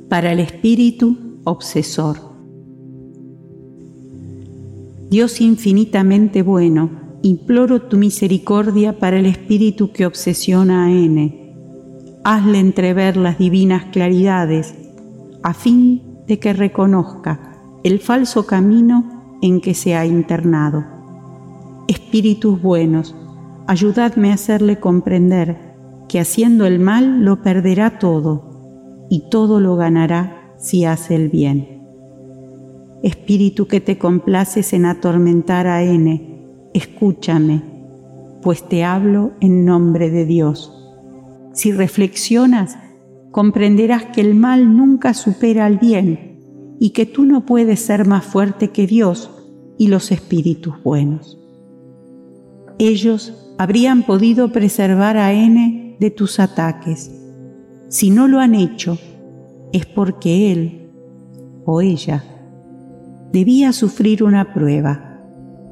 [0.07, 2.15] Para el espíritu obsesor.
[5.09, 6.89] Dios infinitamente bueno,
[7.21, 11.53] imploro tu misericordia para el espíritu que obsesiona a N.
[12.23, 14.73] Hazle entrever las divinas claridades,
[15.43, 20.85] a fin de que reconozca el falso camino en que se ha internado.
[21.89, 23.13] Espíritus buenos,
[23.71, 25.55] ayudadme a hacerle comprender
[26.09, 31.81] que haciendo el mal lo perderá todo y todo lo ganará si hace el bien.
[33.01, 37.63] Espíritu que te complaces en atormentar a N, escúchame,
[38.41, 40.77] pues te hablo en nombre de Dios.
[41.53, 42.77] Si reflexionas,
[43.31, 48.25] comprenderás que el mal nunca supera al bien y que tú no puedes ser más
[48.25, 49.31] fuerte que Dios
[49.77, 51.37] y los espíritus buenos.
[52.77, 57.11] Ellos habrían podido preservar a N de tus ataques.
[57.89, 58.97] Si no lo han hecho,
[59.71, 60.89] es porque él
[61.63, 62.23] o ella
[63.31, 65.19] debía sufrir una prueba,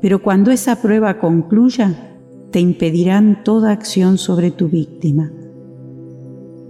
[0.03, 2.19] pero cuando esa prueba concluya,
[2.51, 5.31] te impedirán toda acción sobre tu víctima.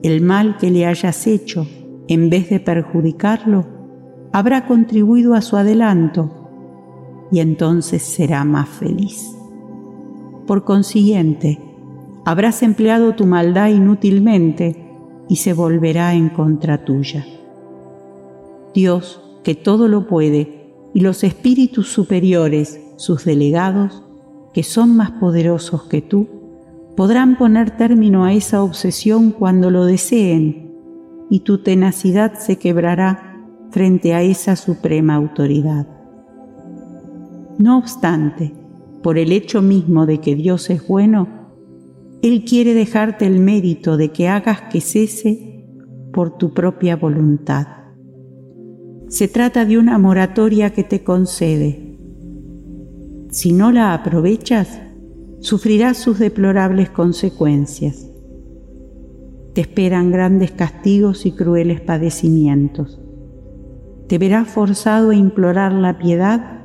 [0.01, 1.67] El mal que le hayas hecho,
[2.07, 3.65] en vez de perjudicarlo,
[4.31, 9.35] habrá contribuido a su adelanto y entonces será más feliz.
[10.49, 11.59] Por consiguiente,
[12.25, 14.83] habrás empleado tu maldad inútilmente
[15.27, 17.23] y se volverá en contra tuya.
[18.73, 24.01] Dios, que todo lo puede, y los espíritus superiores, sus delegados,
[24.51, 26.27] que son más poderosos que tú,
[26.97, 30.73] podrán poner término a esa obsesión cuando lo deseen,
[31.29, 33.37] y tu tenacidad se quebrará
[33.69, 35.85] frente a esa suprema autoridad.
[37.59, 38.58] No obstante,
[39.01, 41.27] por el hecho mismo de que Dios es bueno,
[42.21, 45.65] Él quiere dejarte el mérito de que hagas que cese
[46.11, 47.67] por tu propia voluntad.
[49.07, 51.97] Se trata de una moratoria que te concede.
[53.29, 54.81] Si no la aprovechas,
[55.39, 58.09] sufrirás sus deplorables consecuencias.
[59.53, 62.99] Te esperan grandes castigos y crueles padecimientos
[64.09, 66.58] te verás forzado a implorar la piedad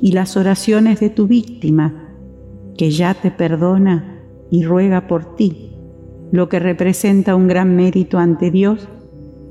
[0.00, 2.12] y las oraciones de tu víctima,
[2.76, 5.76] que ya te perdona y ruega por ti,
[6.32, 8.88] lo que representa un gran mérito ante Dios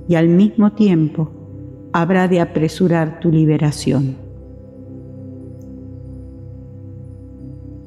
[0.07, 1.31] y al mismo tiempo
[1.93, 4.17] habrá de apresurar tu liberación.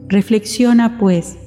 [0.09, 1.39] Reflexiona pues,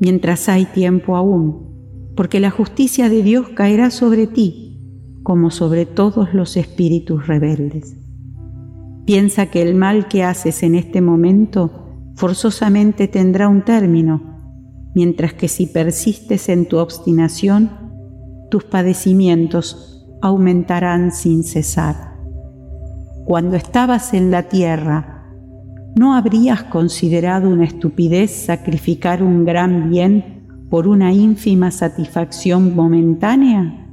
[0.00, 4.70] mientras hay tiempo aún, porque la justicia de Dios caerá sobre ti
[5.22, 7.99] como sobre todos los espíritus rebeldes.
[9.04, 14.22] Piensa que el mal que haces en este momento forzosamente tendrá un término,
[14.94, 17.70] mientras que si persistes en tu obstinación,
[18.50, 22.18] tus padecimientos aumentarán sin cesar.
[23.24, 25.24] Cuando estabas en la tierra,
[25.96, 33.88] ¿no habrías considerado una estupidez sacrificar un gran bien por una ínfima satisfacción momentánea?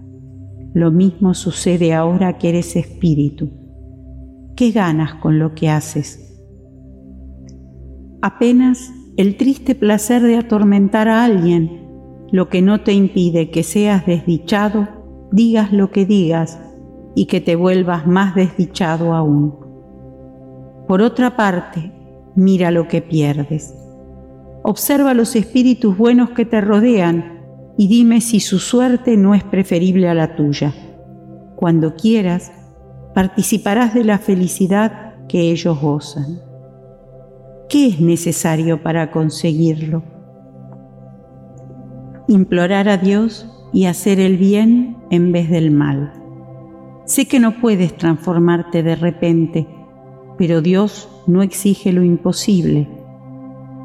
[0.74, 3.50] Lo mismo sucede ahora que eres espíritu.
[4.58, 6.42] ¿Qué ganas con lo que haces?
[8.24, 11.88] Apenas el triste placer de atormentar a alguien,
[12.32, 14.88] lo que no te impide que seas desdichado,
[15.32, 16.60] digas lo que digas
[17.14, 19.54] y que te vuelvas más desdichado aún.
[20.88, 21.92] Por otra parte,
[22.36, 23.76] mira lo que pierdes.
[24.64, 27.44] Observa los espíritus buenos que te rodean
[27.78, 30.74] y dime si su suerte no es preferible a la tuya.
[31.56, 32.52] Cuando quieras,
[33.18, 36.40] participarás de la felicidad que ellos gozan.
[37.68, 40.04] ¿Qué es necesario para conseguirlo?
[42.28, 46.14] Implorar a Dios y hacer el bien en vez del mal.
[47.06, 49.68] Sé que no puedes transformarte de repente,
[50.38, 52.88] pero Dios no exige lo imposible,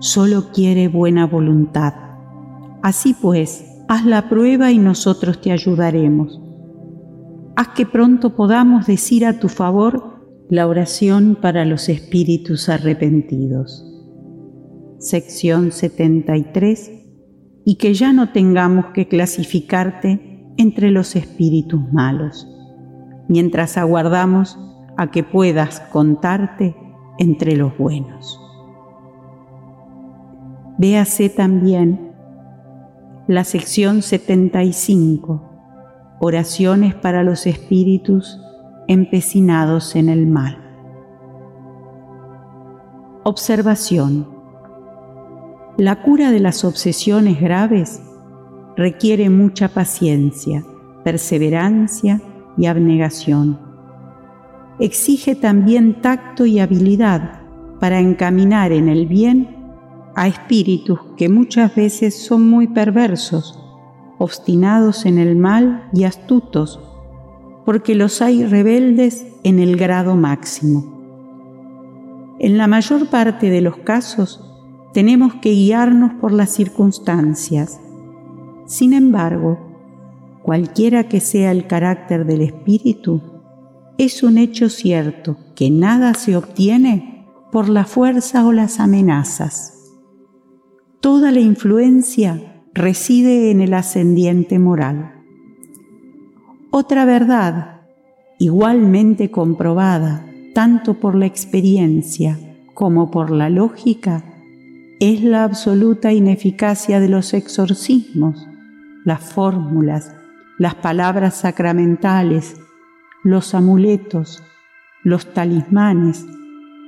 [0.00, 1.94] solo quiere buena voluntad.
[2.82, 6.41] Así pues, haz la prueba y nosotros te ayudaremos.
[7.56, 13.86] Haz que pronto podamos decir a tu favor la oración para los espíritus arrepentidos.
[14.98, 16.90] Sección 73.
[17.64, 22.48] Y que ya no tengamos que clasificarte entre los espíritus malos.
[23.28, 24.58] mientras aguardamos
[24.96, 26.76] a que puedas contarte
[27.18, 28.38] entre los buenos.
[30.78, 32.12] Véase también
[33.26, 35.51] la sección 75,
[36.24, 38.40] oraciones para los espíritus
[38.86, 40.56] empecinados en el mal.
[43.24, 44.28] Observación.
[45.76, 48.00] La cura de las obsesiones graves
[48.76, 50.64] requiere mucha paciencia,
[51.02, 52.22] perseverancia
[52.56, 53.58] y abnegación.
[54.78, 57.40] Exige también tacto y habilidad
[57.80, 59.56] para encaminar en el bien
[60.14, 63.61] a espíritus que muchas veces son muy perversos,
[64.22, 66.78] obstinados en el mal y astutos,
[67.66, 72.36] porque los hay rebeldes en el grado máximo.
[72.38, 74.48] En la mayor parte de los casos
[74.92, 77.80] tenemos que guiarnos por las circunstancias.
[78.64, 79.58] Sin embargo,
[80.44, 83.20] cualquiera que sea el carácter del espíritu,
[83.98, 89.96] es un hecho cierto que nada se obtiene por la fuerza o las amenazas.
[91.00, 95.12] Toda la influencia reside en el ascendiente moral.
[96.70, 97.82] Otra verdad,
[98.38, 102.38] igualmente comprobada tanto por la experiencia
[102.74, 104.24] como por la lógica,
[105.00, 108.46] es la absoluta ineficacia de los exorcismos,
[109.04, 110.14] las fórmulas,
[110.58, 112.56] las palabras sacramentales,
[113.22, 114.42] los amuletos,
[115.02, 116.24] los talismanes,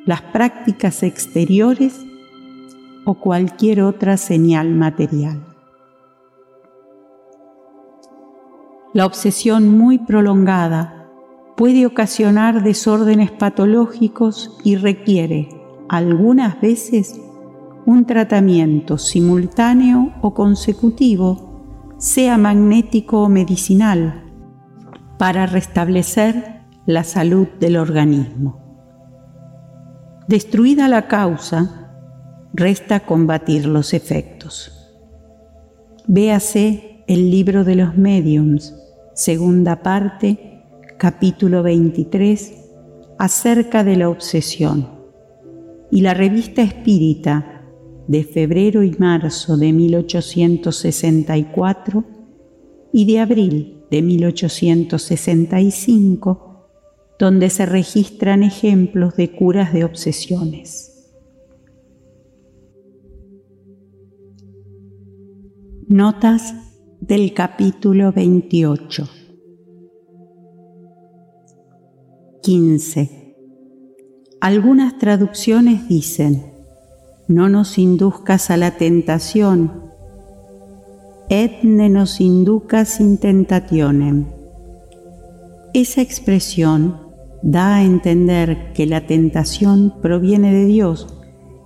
[0.07, 2.05] las prácticas exteriores
[3.05, 5.54] o cualquier otra señal material.
[8.95, 11.11] La obsesión muy prolongada
[11.57, 15.49] puede ocasionar desórdenes patológicos y requiere,
[15.89, 17.21] algunas veces,
[17.87, 24.23] un tratamiento simultáneo o consecutivo, sea magnético o medicinal,
[25.19, 28.61] para restablecer la salud del organismo.
[30.29, 31.91] Destruida la causa,
[32.53, 34.71] resta combatir los efectos.
[36.07, 38.84] Véase el libro de los mediums,
[39.15, 40.63] segunda parte,
[40.99, 42.53] capítulo 23,
[43.19, 44.89] acerca de la obsesión,
[45.91, 47.67] y la revista espírita
[48.09, 52.05] de febrero y marzo de 1864
[52.93, 56.51] y de abril de 1865,
[57.19, 60.91] donde se registran ejemplos de curas de obsesiones.
[65.87, 66.64] Notas
[67.07, 69.07] del capítulo 28
[72.43, 73.37] 15.
[74.41, 76.45] Algunas traducciones dicen,
[77.29, 79.83] no nos induzcas a la tentación,
[81.29, 84.27] et ne nos inducas in tentationem.
[85.75, 87.01] Esa expresión
[87.43, 91.07] da a entender que la tentación proviene de Dios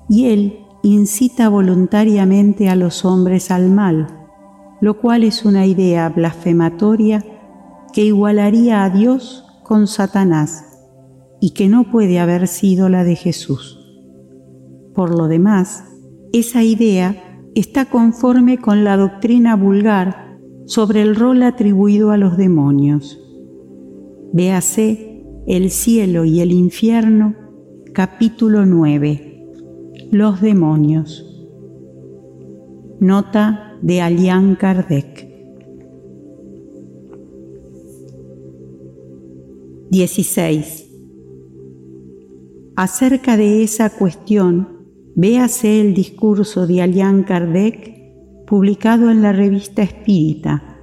[0.09, 4.18] y Él incita voluntariamente a los hombres al mal,
[4.81, 7.25] lo cual es una idea blasfematoria
[7.93, 10.65] que igualaría a Dios con Satanás
[11.41, 13.79] y que no puede haber sido la de Jesús.
[14.95, 15.85] Por lo demás,
[16.33, 23.19] esa idea está conforme con la doctrina vulgar sobre el rol atribuido a los demonios.
[24.33, 27.35] Véase El cielo y el infierno,
[27.95, 29.47] capítulo 9.
[30.11, 31.25] Los demonios.
[33.01, 35.29] Nota de Alian Kardec.
[39.91, 40.87] 16.
[42.77, 47.97] Acerca de esa cuestión, véase el discurso de Alian Kardec
[48.47, 50.79] publicado en la revista Espírita,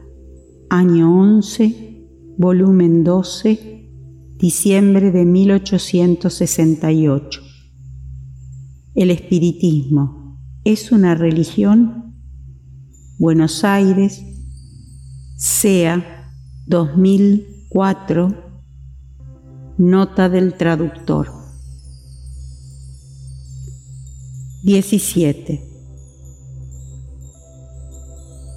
[0.69, 2.07] año 11,
[2.37, 3.89] volumen 12,
[4.37, 7.41] diciembre de 1868.
[8.95, 12.04] El espiritismo es una religión.
[13.17, 14.21] Buenos Aires,
[15.37, 16.33] SEA
[16.65, 18.27] 2004,
[19.77, 21.31] nota del traductor.
[24.63, 25.63] 17.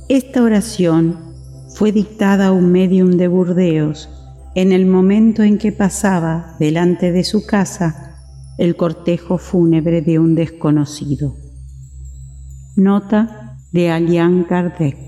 [0.09, 1.36] Esta oración
[1.76, 4.09] fue dictada a un medium de Burdeos
[4.56, 8.16] en el momento en que pasaba delante de su casa
[8.59, 11.36] el cortejo fúnebre de un desconocido.
[12.74, 15.07] Nota de Alian Kardec.